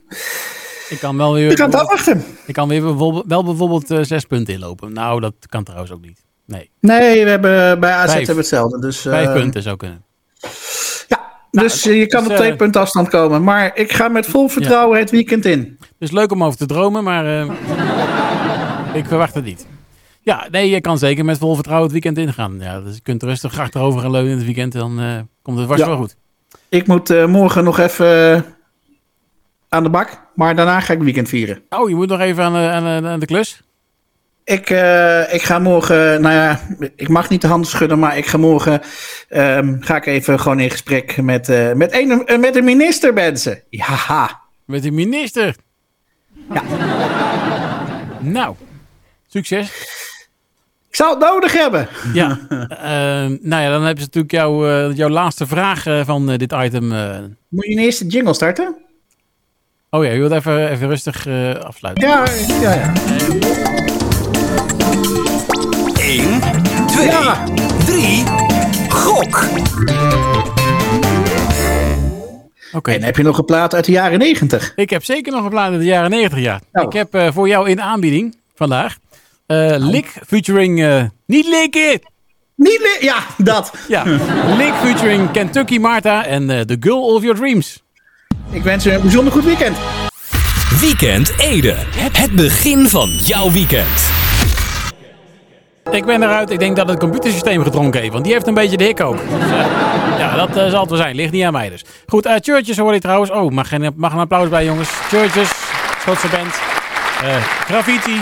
ik 0.89 0.99
kan 1.01 1.17
wel 1.17 1.35
weer, 1.35 1.49
we 1.49 1.57
gaan 1.57 1.71
het 1.71 1.81
afwachten. 1.81 2.25
ik 2.47 2.55
kan 2.55 2.69
weer 2.69 2.83
bijvoorbeeld, 2.83 3.25
wel 3.29 3.45
bijvoorbeeld 3.45 4.07
zes 4.07 4.25
punten 4.25 4.55
inlopen. 4.55 4.93
Nou, 4.93 5.21
dat 5.21 5.35
kan 5.49 5.65
trouwens 5.65 5.93
ook 5.93 6.01
niet. 6.01 6.25
Nee, 6.47 6.71
Nee, 6.81 7.25
we 7.25 7.31
hebben 7.31 7.81
bij 7.81 7.93
AZ 7.93 8.05
Vijf. 8.05 8.17
hebben 8.17 8.35
we 8.35 8.41
hetzelfde. 8.41 8.81
Dus, 8.81 9.01
vijf 9.01 9.33
punten 9.33 9.63
zou 9.63 9.77
kunnen. 9.77 10.05
Ja, 11.51 11.63
dus 11.63 11.83
je 11.83 12.07
kan 12.07 12.23
dus, 12.23 12.31
op 12.33 12.37
twee 12.37 12.51
eh, 12.51 12.57
punten 12.57 12.81
afstand 12.81 13.09
komen. 13.09 13.45
Maar 13.45 13.71
ik 13.75 13.93
ga 13.93 14.09
met 14.09 14.27
vol 14.27 14.49
vertrouwen 14.49 14.99
het 14.99 15.11
weekend 15.11 15.45
in. 15.45 15.79
Dus 15.99 16.11
leuk 16.11 16.33
om 16.33 16.45
over 16.45 16.59
te 16.59 16.67
dromen, 16.67 17.05
maar 17.05 17.27
eh, 17.27 17.51
ik 19.01 19.07
verwacht 19.07 19.35
het 19.35 19.45
niet. 19.45 19.67
Ja, 20.21 20.47
nee, 20.51 20.71
je 20.71 20.81
kan 20.81 20.99
zeker 20.99 21.25
met 21.25 21.39
vol 21.39 21.55
vertrouwen 21.55 21.91
het 21.93 22.03
weekend 22.03 22.27
ingaan. 22.27 22.57
Ja, 22.61 22.81
dus 22.81 22.95
je 22.95 23.01
kunt 23.01 23.23
rustig 23.23 23.59
achterover 23.59 24.01
gaan 24.01 24.11
leunen 24.11 24.31
in 24.31 24.37
het 24.37 24.47
weekend, 24.47 24.73
dan 24.73 25.01
eh, 25.01 25.19
komt 25.43 25.59
het 25.59 25.67
vast 25.67 25.81
Ja. 25.81 25.87
wel 25.87 25.97
goed. 25.97 26.17
Ik 26.69 26.87
moet 26.87 27.27
morgen 27.27 27.65
nog 27.65 27.79
even 27.79 28.45
aan 29.69 29.83
de 29.83 29.91
bak. 29.91 30.29
Maar 30.35 30.57
daarna 30.57 30.81
ga 30.81 30.93
ik 30.93 31.03
weekend 31.03 31.29
vieren. 31.29 31.63
Oh, 31.69 31.89
je 31.89 31.95
moet 31.95 32.09
nog 32.09 32.21
even 32.21 32.45
aan 32.45 33.05
aan 33.07 33.21
de 33.21 33.27
klus. 33.27 33.63
Ik, 34.51 34.71
eh, 34.71 35.35
ik 35.35 35.43
ga 35.43 35.59
morgen, 35.59 36.21
nou 36.21 36.35
ja, 36.35 36.61
ik 36.97 37.09
mag 37.09 37.29
niet 37.29 37.41
de 37.41 37.47
handen 37.47 37.71
schudden, 37.71 37.99
maar 37.99 38.17
ik 38.17 38.27
ga 38.27 38.39
morgen, 38.39 38.81
ehm, 39.29 39.77
ga 39.81 39.97
ik 39.97 40.07
even 40.07 40.41
gewoon 40.41 40.61
in 40.61 40.71
gesprek 40.71 41.23
met, 41.23 41.49
eh, 41.49 41.73
met, 41.73 41.93
een, 41.95 42.27
eh, 42.27 42.39
met 42.39 42.55
de 42.55 42.63
minister, 42.63 43.13
mensen. 43.13 43.63
Ja, 43.69 44.41
Met 44.65 44.83
de 44.83 44.91
minister. 44.91 45.57
Ja. 46.53 46.63
Nou, 48.19 48.55
succes. 49.29 49.69
ik 50.89 50.97
zou 50.97 51.11
het 51.11 51.19
nodig 51.19 51.53
hebben. 51.53 51.89
Ja, 52.13 52.39
eh, 52.49 53.39
nou 53.41 53.63
ja, 53.63 53.71
dan 53.71 53.83
hebben 53.85 54.03
ze 54.05 54.11
natuurlijk 54.13 54.33
jou, 54.33 54.71
eh, 54.71 54.97
jouw 54.97 55.09
laatste 55.09 55.47
vraag 55.47 55.83
van 56.05 56.27
dit 56.27 56.53
item. 56.53 56.89
Moet 57.49 57.67
je 57.67 57.75
eerst 57.75 57.99
de 57.99 58.07
jingle 58.07 58.35
starten? 58.35 58.77
Oh 59.91 60.05
ja, 60.05 60.11
je 60.11 60.19
wilt 60.19 60.33
even, 60.33 60.71
even 60.71 60.89
rustig 60.89 61.27
afsluiten. 61.63 62.09
Ja, 62.09 62.25
ja, 62.61 62.75
ja. 62.75 62.93
1, 66.01 66.41
2, 66.87 67.07
Ja. 67.07 67.45
3, 67.87 68.25
gok! 68.89 69.45
Oké. 72.73 72.91
En 72.93 73.03
heb 73.03 73.17
je 73.17 73.23
nog 73.23 73.39
een 73.39 73.45
plaat 73.45 73.75
uit 73.75 73.85
de 73.85 73.93
jaren 73.93 74.19
negentig? 74.19 74.73
Ik 74.77 74.91
heb 74.91 75.05
zeker 75.05 75.33
nog 75.33 75.45
een 75.45 75.51
plaat 75.51 75.71
uit 75.71 75.79
de 75.81 75.87
jaren 75.87 76.11
90 76.11 76.39
jaar. 76.39 76.61
Nou. 76.73 76.87
Ik 76.87 76.93
heb 76.93 77.15
eh, 77.15 77.29
voor 77.33 77.49
jou 77.49 77.69
in 77.71 77.81
aanbieding 77.81 78.37
vandaag 78.55 78.97
eh 79.47 79.75
Lick 79.79 80.13
featuring... 80.27 80.83
eh, 80.83 81.03
niet 81.27 81.47
likken! 81.49 82.01
Niet 82.57 82.79
li- 82.81 83.07
Ja, 83.07 83.17
dat. 83.37 83.73
Ja, 83.89 84.03
Lick 84.57 84.73
featuring 84.83 85.31
Kentucky 85.31 85.79
Marta 85.79 86.25
en 86.27 86.51
eh, 86.51 86.61
The 86.61 86.77
Girl 86.81 87.15
of 87.15 87.23
Your 87.23 87.37
Dreams. 87.39 87.83
Ik 88.51 88.63
wens 88.63 88.85
je 88.85 88.93
een 88.93 89.01
bijzonder 89.01 89.33
goed 89.33 89.45
weekend. 89.45 89.77
Weekend 90.81 91.33
Ede. 91.39 91.75
Het 92.13 92.33
begin 92.33 92.89
van 92.89 93.09
jouw 93.11 93.51
weekend. 93.51 93.89
Ik 95.91 96.05
ben 96.05 96.23
eruit. 96.23 96.51
Ik 96.51 96.59
denk 96.59 96.77
dat 96.77 96.89
het 96.89 96.99
computersysteem 96.99 97.63
gedronken 97.63 98.01
heeft, 98.01 98.13
want 98.13 98.25
die 98.25 98.33
heeft 98.33 98.47
een 98.47 98.55
beetje 98.55 98.77
de 98.77 98.85
hik 98.85 99.01
ook. 99.01 99.19
Ja, 100.19 100.37
dat 100.37 100.57
eh, 100.57 100.71
zal 100.71 100.81
het 100.81 100.91
wel 100.91 100.99
zijn. 100.99 101.15
Ligt 101.15 101.33
niet 101.33 101.45
aan 101.45 101.53
mij 101.53 101.69
dus. 101.69 101.85
Goed, 102.07 102.27
eh 102.27 102.35
Churches 102.41 102.79
hoor 102.79 102.95
je 102.95 103.01
trouwens. 103.01 103.31
Oh, 103.31 103.51
mag, 103.51 103.71
mag 103.95 104.13
een 104.13 104.19
applaus 104.19 104.49
bij 104.49 104.65
jongens. 104.65 104.89
Churches, 104.91 105.51
Schotse 106.01 106.29
band. 106.29 106.61
Eh, 107.23 107.37
graffiti. 107.65 108.21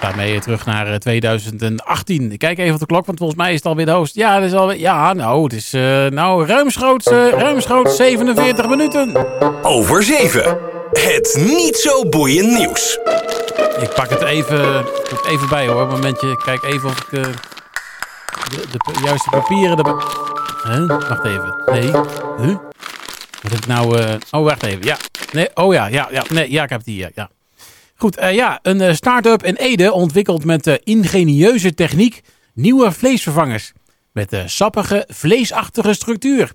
Daarmee 0.00 0.40
terug 0.40 0.66
naar 0.66 0.86
eh, 0.86 0.94
2018. 0.94 2.32
Ik 2.32 2.38
kijk 2.38 2.58
even 2.58 2.74
op 2.74 2.80
de 2.80 2.86
klok, 2.86 3.06
want 3.06 3.18
volgens 3.18 3.38
mij 3.38 3.50
is 3.50 3.56
het 3.56 3.66
alweer 3.66 3.86
de 3.86 3.92
host. 3.92 4.14
Ja, 4.14 4.34
het 4.34 4.44
is 4.44 4.52
alweer, 4.52 4.78
ja 4.78 5.12
nou, 5.12 5.42
het 5.42 5.52
is 5.52 5.74
uh, 5.74 6.06
nou, 6.06 6.46
ruimschoots, 6.46 7.06
uh, 7.06 7.28
ruimschoots 7.28 7.96
47 7.96 8.68
minuten. 8.68 9.26
Over 9.62 10.02
7. 10.02 10.58
Het 10.92 11.42
niet 11.46 11.76
zo 11.76 12.08
boeiend 12.08 12.58
nieuws. 12.58 12.98
Ik 13.80 13.92
pak 13.94 14.10
het 14.10 14.22
even, 14.22 14.84
even 15.28 15.48
bij 15.48 15.66
hoor. 15.66 15.80
Een 15.80 15.88
momentje, 15.88 16.36
kijk 16.44 16.62
even 16.62 16.88
of 16.88 17.00
ik 17.00 17.12
uh, 17.12 17.22
de, 17.22 18.66
de, 18.70 19.00
juiste 19.04 19.30
papieren 19.30 19.76
erbij... 19.76 19.92
Huh? 20.62 20.86
Wacht 20.86 21.24
even. 21.24 21.62
Nee. 21.66 21.82
Huh? 21.82 22.56
Wat 23.42 23.52
heb 23.52 23.58
ik 23.58 23.66
nou... 23.66 23.98
Uh... 23.98 24.14
Oh, 24.30 24.44
wacht 24.44 24.62
even. 24.62 24.82
Ja. 24.82 24.96
Nee. 25.32 25.48
Oh 25.54 25.72
ja, 25.72 25.86
ja, 25.86 26.08
ja. 26.10 26.24
Nee, 26.28 26.50
ja, 26.50 26.62
ik 26.62 26.70
heb 26.70 26.78
het 26.78 26.88
hier. 26.88 27.10
Ja. 27.14 27.30
Goed, 27.96 28.20
uh, 28.20 28.34
ja. 28.34 28.58
Een 28.62 28.96
start-up 28.96 29.42
in 29.44 29.54
Ede 29.54 29.92
ontwikkelt 29.92 30.44
met 30.44 30.80
ingenieuze 30.84 31.74
techniek 31.74 32.22
nieuwe 32.54 32.92
vleesvervangers. 32.92 33.72
Met 34.12 34.32
een 34.32 34.50
sappige, 34.50 35.04
vleesachtige 35.08 35.94
structuur. 35.94 36.50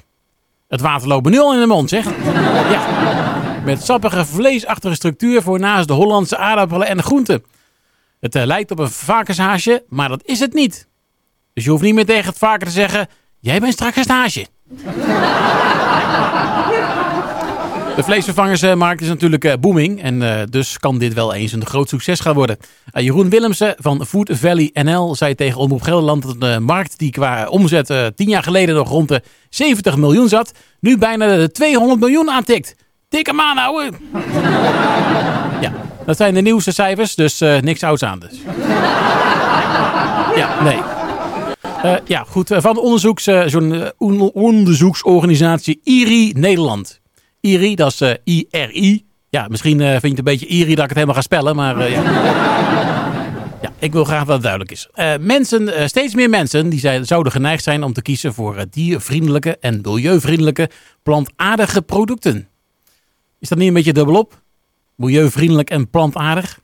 Het 0.67 0.82
water 0.82 1.08
loopt 1.08 1.30
nu 1.30 1.39
al 1.39 1.53
in 1.53 1.60
de 1.60 1.65
mond, 1.65 1.89
zeg. 1.89 2.06
Ja. 2.71 3.46
Met 3.67 3.84
sappige, 3.84 4.25
vleesachtige 4.25 4.95
structuur 4.95 5.41
voor 5.41 5.60
naast 5.60 5.88
de 5.88 5.93
Hollandse 5.93 6.38
aardappelen 6.38 6.88
en 6.88 6.97
de 6.97 7.03
groenten. 7.03 7.43
Het 8.19 8.36
uh, 8.36 8.45
lijkt 8.45 8.71
op 8.71 8.80
een 8.80 8.89
varkenshaasje, 8.89 9.84
maar 9.89 10.10
dat 10.10 10.21
is 10.25 10.39
het 10.39 10.53
niet. 10.53 10.88
Dus 11.53 11.63
je 11.63 11.69
hoeft 11.69 11.84
niet 11.84 11.93
meer 11.93 12.06
tegen 12.06 12.25
het 12.25 12.38
varken 12.38 12.67
te 12.67 12.73
zeggen... 12.73 13.08
Jij 13.39 13.60
bent 13.60 13.73
straks 13.73 13.97
een 13.97 14.10
haasje. 14.10 14.47
De 17.95 18.03
vleesvervangersmarkt 18.03 19.01
is 19.01 19.08
natuurlijk 19.08 19.43
uh, 19.43 19.53
booming. 19.60 20.01
En 20.01 20.47
dus 20.49 20.80
kan 20.80 20.97
dit 20.97 21.13
wel 21.13 21.34
eens 21.34 21.51
een 21.51 21.65
groot 21.65 21.89
succes 21.89 22.19
gaan 22.19 22.34
worden. 22.34 22.58
Jeroen 22.93 23.30
Willemsen 23.30 23.75
van 23.77 24.06
Food 24.06 24.30
Valley 24.34 24.69
NL 24.73 25.15
zei 25.15 25.36
tegen 25.36 25.60
Omroep 25.60 25.82
Gelderland... 25.82 26.23
dat 26.23 26.41
de 26.41 26.60
markt 26.60 26.97
die 26.97 27.12
qua 27.12 27.47
omzet 27.47 28.12
tien 28.15 28.30
jaar 28.30 28.43
geleden 28.43 28.75
nog 28.75 28.89
rond 28.89 29.08
de 29.08 29.21
70 29.49 29.97
miljoen 29.97 30.30
zat... 30.30 30.51
nu 30.80 30.97
bijna 30.97 31.36
de 31.36 31.51
200 31.51 31.99
miljoen 31.99 32.30
aantikt. 32.30 32.75
Tik 33.10 33.26
hem 33.26 33.41
aan, 33.41 33.58
ouwe. 33.58 33.91
ja, 35.62 35.72
dat 36.06 36.17
zijn 36.17 36.34
de 36.34 36.41
nieuwste 36.41 36.72
cijfers, 36.72 37.15
dus 37.15 37.39
niks 37.39 37.84
ouds 37.84 38.04
aan 38.04 38.20
dus. 38.20 38.39
ja, 40.36 40.63
nee. 40.63 40.80
Uh, 41.86 41.96
ja, 42.06 42.24
goed. 42.28 42.52
Van 42.58 42.74
de 42.74 42.82
zo'n 43.46 43.91
onderzoeksorganisatie 44.34 45.80
IRI 45.84 46.34
Nederland. 46.34 47.00
IRI, 47.41 47.76
dat 47.76 48.02
is 48.02 48.17
IRI. 48.24 49.06
Ja, 49.30 49.48
misschien 49.48 49.80
vind 49.80 50.02
je 50.02 50.08
het 50.08 50.17
een 50.17 50.24
beetje 50.24 50.46
IRI 50.46 50.76
dat 50.76 50.84
ik 50.84 50.89
het 50.89 50.93
helemaal 50.93 51.15
ga 51.15 51.22
spellen, 51.22 51.56
maar 51.56 51.89
ja. 51.89 52.02
ja. 53.62 53.72
Ik 53.80 53.91
wil 53.91 54.04
graag 54.04 54.26
dat 54.26 54.34
het 54.34 54.41
duidelijk 54.41 54.72
is. 54.72 54.89
mensen, 55.20 55.89
steeds 55.89 56.15
meer 56.15 56.30
mensen 56.30 56.70
die 56.70 56.80
zijn, 56.80 57.06
zouden 57.06 57.32
geneigd 57.32 57.63
zijn 57.63 57.84
om 57.84 57.93
te 57.93 58.02
kiezen 58.02 58.34
voor 58.34 58.65
diervriendelijke 58.70 59.58
en 59.60 59.80
milieuvriendelijke 59.82 60.70
plantaardige 61.04 61.82
producten. 61.82 62.48
Is 63.39 63.50
dat 63.50 63.58
niet 63.58 63.67
een 63.67 63.73
beetje 63.73 63.93
dubbelop? 63.93 64.41
Milieuvriendelijk 64.95 65.69
en 65.69 65.89
plantaardig? 65.89 66.60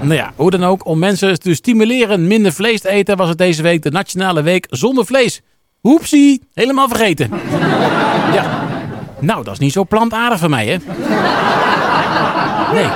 Nou 0.00 0.14
ja, 0.14 0.32
hoe 0.36 0.50
dan 0.50 0.64
ook, 0.64 0.86
om 0.86 0.98
mensen 0.98 1.40
te 1.40 1.54
stimuleren 1.54 2.26
minder 2.26 2.52
vlees 2.52 2.80
te 2.80 2.88
eten, 2.88 3.16
was 3.16 3.28
het 3.28 3.38
deze 3.38 3.62
week 3.62 3.82
de 3.82 3.90
Nationale 3.90 4.42
Week 4.42 4.66
zonder 4.70 5.06
vlees. 5.06 5.40
Hoepsie, 5.80 6.42
helemaal 6.54 6.88
vergeten. 6.88 7.30
Ja, 8.32 8.66
nou, 9.20 9.44
dat 9.44 9.52
is 9.52 9.58
niet 9.58 9.72
zo 9.72 9.84
plantaardig 9.84 10.38
van 10.38 10.50
mij, 10.50 10.66
hè? 10.66 10.76
Nee. 12.74 12.88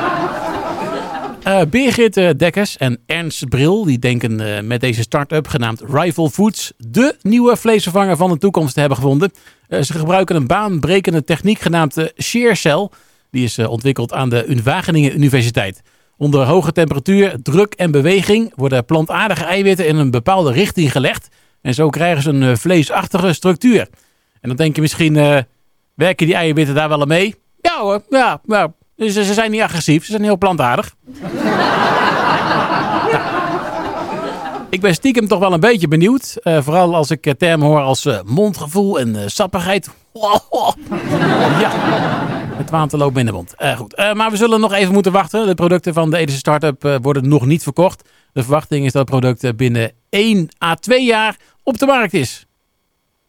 Uh, 1.46 1.60
Birgit 1.70 2.16
uh, 2.16 2.30
Dekkers 2.36 2.76
en 2.76 2.98
Ernst 3.06 3.48
Bril 3.48 3.84
die 3.84 3.98
denken 3.98 4.40
uh, 4.40 4.60
met 4.60 4.80
deze 4.80 5.02
start-up 5.02 5.48
genaamd 5.48 5.82
Rival 5.88 6.28
Foods 6.28 6.72
de 6.76 7.16
nieuwe 7.22 7.56
vleesvervanger 7.56 8.16
van 8.16 8.30
de 8.30 8.38
toekomst 8.38 8.74
te 8.74 8.80
hebben 8.80 8.98
gevonden. 8.98 9.32
ze 9.68 9.92
gebruiken 9.92 10.36
een 10.36 10.46
baanbrekende 10.46 11.24
techniek 11.24 11.58
genaamd 11.58 12.12
ShearCell. 12.16 12.88
Die 13.30 13.44
is 13.44 13.58
ontwikkeld 13.58 14.12
aan 14.12 14.28
de 14.28 14.60
Wageningen 14.64 15.14
Universiteit. 15.14 15.82
Onder 16.16 16.46
hoge 16.46 16.72
temperatuur, 16.72 17.36
druk 17.42 17.74
en 17.74 17.90
beweging 17.90 18.52
worden 18.56 18.84
plantaardige 18.84 19.44
eiwitten 19.44 19.86
in 19.86 19.96
een 19.96 20.10
bepaalde 20.10 20.52
richting 20.52 20.92
gelegd. 20.92 21.28
En 21.62 21.74
zo 21.74 21.88
krijgen 21.88 22.22
ze 22.22 22.30
een 22.30 22.58
vleesachtige 22.58 23.32
structuur. 23.32 23.88
En 24.40 24.48
dan 24.48 24.56
denk 24.56 24.74
je 24.74 24.80
misschien, 24.80 25.14
werken 25.94 26.26
die 26.26 26.34
eiwitten 26.34 26.74
daar 26.74 26.88
wel 26.88 27.00
aan 27.00 27.08
mee? 27.08 27.34
Ja 27.60 27.80
hoor, 27.80 28.02
ja, 28.08 28.40
ja. 28.46 28.74
Ze, 29.10 29.24
ze 29.24 29.34
zijn 29.34 29.50
niet 29.50 29.60
agressief, 29.60 30.04
ze 30.04 30.10
zijn 30.10 30.22
heel 30.22 30.38
plantaardig. 30.38 30.94
nou. 33.12 33.32
Ik 34.70 34.80
ben 34.80 34.94
stiekem 34.94 35.28
toch 35.28 35.38
wel 35.38 35.52
een 35.52 35.60
beetje 35.60 35.88
benieuwd. 35.88 36.36
Uh, 36.42 36.62
vooral 36.62 36.94
als 36.94 37.10
ik 37.10 37.34
termen 37.38 37.66
hoor 37.66 37.80
als 37.80 38.04
uh, 38.04 38.18
mondgevoel 38.24 38.98
en 39.00 39.30
sappigheid. 39.30 39.88
ja. 41.62 41.70
Het 42.56 42.70
water 42.70 42.98
loopt 42.98 43.18
in 43.18 43.26
de 43.26 43.32
mond. 43.32 43.54
Goed. 43.76 43.96
Maar 44.14 44.30
we 44.30 44.36
zullen 44.36 44.60
nog 44.60 44.72
even 44.72 44.92
moeten 44.92 45.12
wachten. 45.12 45.46
De 45.46 45.54
producten 45.54 45.94
van 45.94 46.10
de 46.10 46.16
Edische 46.16 46.38
Startup 46.38 46.98
worden 47.02 47.28
nog 47.28 47.46
niet 47.46 47.62
verkocht. 47.62 48.08
De 48.32 48.42
verwachting 48.42 48.84
is 48.84 48.92
dat 48.92 49.08
het 49.08 49.20
product 49.20 49.56
binnen 49.56 49.92
1 50.08 50.48
à 50.64 50.74
2 50.74 51.04
jaar 51.04 51.36
op 51.62 51.78
de 51.78 51.86
markt 51.86 52.14
is. 52.14 52.46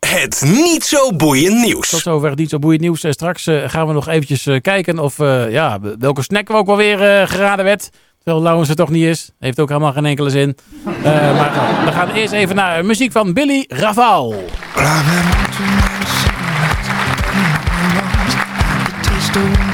Het 0.05 0.43
niet 0.45 0.83
zo 0.83 1.15
boeiend 1.15 1.61
nieuws. 1.65 1.89
Tot 1.89 1.99
zover 1.99 2.29
het 2.29 2.39
niet 2.39 2.49
zo 2.49 2.59
boeiend 2.59 2.81
nieuws. 2.81 3.05
Straks 3.09 3.47
gaan 3.65 3.87
we 3.87 3.93
nog 3.93 4.07
eventjes 4.07 4.61
kijken 4.61 4.99
of 4.99 5.17
ja, 5.49 5.79
welke 5.99 6.21
snack 6.21 6.47
we 6.47 6.53
ook 6.53 6.67
alweer 6.67 7.27
geraden 7.27 7.65
werd. 7.65 7.89
Terwijl 8.23 8.43
Laurens 8.43 8.69
er 8.69 8.75
toch 8.75 8.89
niet 8.89 9.03
is. 9.03 9.29
Heeft 9.39 9.59
ook 9.59 9.67
helemaal 9.67 9.91
geen 9.91 10.05
enkele 10.05 10.29
zin. 10.29 10.57
maar 11.03 11.51
we 11.85 11.91
gaan 11.91 12.09
eerst 12.09 12.33
even 12.33 12.55
naar 12.55 12.85
muziek 12.85 13.11
van 13.11 13.33
Billy 13.33 13.65
Raval. 13.67 14.35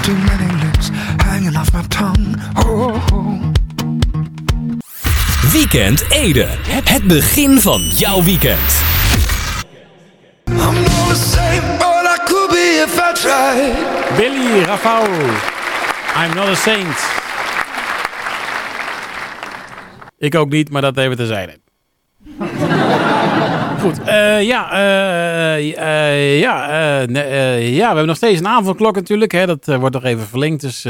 too 0.02 0.16
many 0.16 0.64
lips 0.64 0.90
hanging 1.18 1.58
off 1.58 1.74
my 1.74 1.84
tongue. 1.88 2.36
Weekend 5.52 6.04
Ede. 6.10 6.48
Het 6.84 7.04
begin 7.04 7.62
van 7.62 7.82
jouw 7.82 8.24
weekend. 8.24 8.79
If 12.84 12.98
I 12.98 13.14
tried. 13.14 14.18
Billy 14.18 14.64
Rafał. 14.64 15.04
I'm 16.16 16.36
not 16.36 16.48
a 16.48 16.56
saint. 16.56 16.98
Ik 20.18 20.36
ook 20.36 20.50
niet, 20.50 20.70
maar 20.70 20.82
dat 20.82 20.98
even 20.98 21.18
terzijde. 21.18 21.58
Goed, 23.82 24.00
uh, 24.00 24.42
ja, 24.42 24.74
uh, 24.74 25.68
uh, 25.68 26.40
ja, 26.40 26.72
ja, 27.58 27.60
we 27.60 27.86
hebben 27.86 28.06
nog 28.06 28.16
steeds 28.16 28.40
een 28.40 28.48
avondklok 28.48 28.96
natuurlijk. 28.96 29.32
Hè. 29.32 29.46
Dat 29.46 29.66
wordt 29.66 29.96
nog 29.96 30.04
even 30.04 30.28
verlengd. 30.28 30.62
Dus 30.62 30.86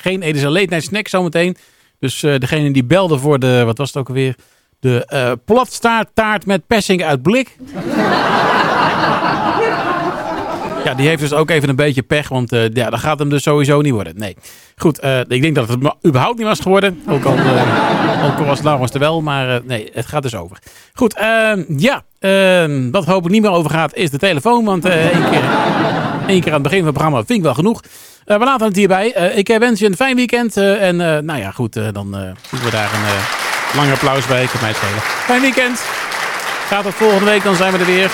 geen 0.00 0.22
Edison 0.22 0.52
late 0.52 0.66
night 0.66 0.84
snack 0.84 1.08
zometeen. 1.08 1.56
Dus 1.98 2.20
degene 2.20 2.70
die 2.70 2.84
belde 2.84 3.18
voor 3.18 3.38
de, 3.38 3.62
wat 3.64 3.78
was 3.78 3.88
het 3.88 3.96
ook 3.96 4.08
alweer? 4.08 4.34
De 4.80 5.38
platstaarttaart 5.44 6.46
met 6.46 6.66
persing 6.66 7.04
uit 7.04 7.22
blik. 7.22 7.56
Ja, 10.84 10.94
die 10.94 11.08
heeft 11.08 11.20
dus 11.20 11.32
ook 11.32 11.50
even 11.50 11.68
een 11.68 11.76
beetje 11.76 12.02
pech, 12.02 12.28
want 12.28 12.52
uh, 12.52 12.68
ja, 12.72 12.90
dat 12.90 13.00
gaat 13.00 13.18
hem 13.18 13.28
dus 13.28 13.42
sowieso 13.42 13.80
niet 13.80 13.92
worden. 13.92 14.12
Nee. 14.16 14.36
Goed, 14.76 15.04
uh, 15.04 15.20
ik 15.20 15.42
denk 15.42 15.54
dat 15.54 15.68
het 15.68 15.78
überhaupt 16.06 16.38
niet 16.38 16.46
was 16.46 16.60
geworden. 16.60 17.02
Ook 17.08 17.24
al, 17.24 17.36
uh, 17.36 18.24
ook 18.24 18.38
al 18.38 18.44
was 18.44 18.62
Laurens 18.62 18.92
er 18.92 18.98
wel, 18.98 19.22
maar 19.22 19.60
nee, 19.64 19.90
het 19.92 20.06
gaat 20.06 20.22
dus 20.22 20.34
over. 20.34 20.58
Goed, 20.92 21.14
ehm, 21.14 21.64
ja, 21.76 22.02
ehm, 22.18 22.90
wat 22.90 23.04
hopelijk 23.04 23.32
niet 23.32 23.42
meer 23.42 23.50
over 23.50 23.70
gaat 23.70 23.94
is 23.94 24.10
de 24.10 24.18
telefoon. 24.18 24.64
Want 24.64 24.84
één, 24.84 25.30
keer, 25.30 25.42
één 26.26 26.40
keer 26.40 26.52
aan 26.52 26.60
het 26.60 26.62
begin 26.62 26.78
van 26.78 26.86
het 26.86 26.94
programma 26.94 27.16
vind 27.16 27.38
ik 27.38 27.44
wel 27.44 27.54
genoeg. 27.54 27.80
we 28.24 28.38
laten 28.38 28.66
het 28.66 28.76
hierbij. 28.76 29.08
ik 29.34 29.56
wens 29.58 29.80
je 29.80 29.86
een 29.86 29.96
fijn 29.96 30.16
weekend. 30.16 30.56
en 30.56 30.96
nou 30.96 31.36
ja, 31.36 31.50
goed, 31.50 31.72
dan 31.72 32.10
doen 32.50 32.60
we 32.64 32.70
daar 32.70 32.90
een 32.94 33.76
lang 33.76 33.92
applaus 33.92 34.26
bij. 34.26 34.42
Ik 34.42 34.50
heb 34.50 34.60
mij 34.60 34.70
het 34.70 34.78
schelen. 34.78 35.00
Fijn 35.00 35.40
weekend. 35.40 35.78
Gaat 36.68 36.84
het 36.84 36.94
volgende 36.94 37.24
week, 37.24 37.42
dan 37.42 37.54
zijn 37.54 37.72
we 37.72 37.78
er 37.78 37.86
weer. 37.86 38.10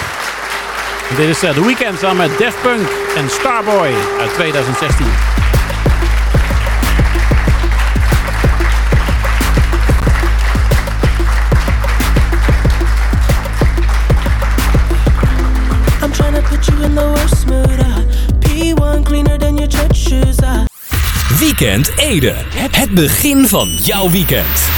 Dit 1.16 1.28
is 1.28 1.44
uh, 1.44 1.50
The 1.50 1.66
Weeknd 1.66 1.98
samen 1.98 2.16
met 2.16 2.38
Def 2.38 2.54
Punk 2.62 2.88
en 3.16 3.30
Starboy 3.30 3.94
uit 4.20 4.34
2016. 4.34 5.06
I'm 16.02 16.12
trying 16.12 16.34
to 16.34 16.42
put 16.48 16.66
you 16.66 16.82
in 16.82 16.94
the 16.94 17.04
worst 17.04 17.46
mood. 17.46 17.78
Uh, 17.78 17.98
P1 18.38 19.04
cleaner 19.04 19.38
than 19.38 19.56
your 19.56 19.70
church 19.70 19.96
shoes. 19.96 20.36
Uh. 20.42 20.64
Weekend 21.38 21.92
Ede. 21.96 22.34
Het 22.70 22.90
begin 22.90 23.48
van 23.48 23.68
jouw 23.68 24.10
weekend. 24.10 24.68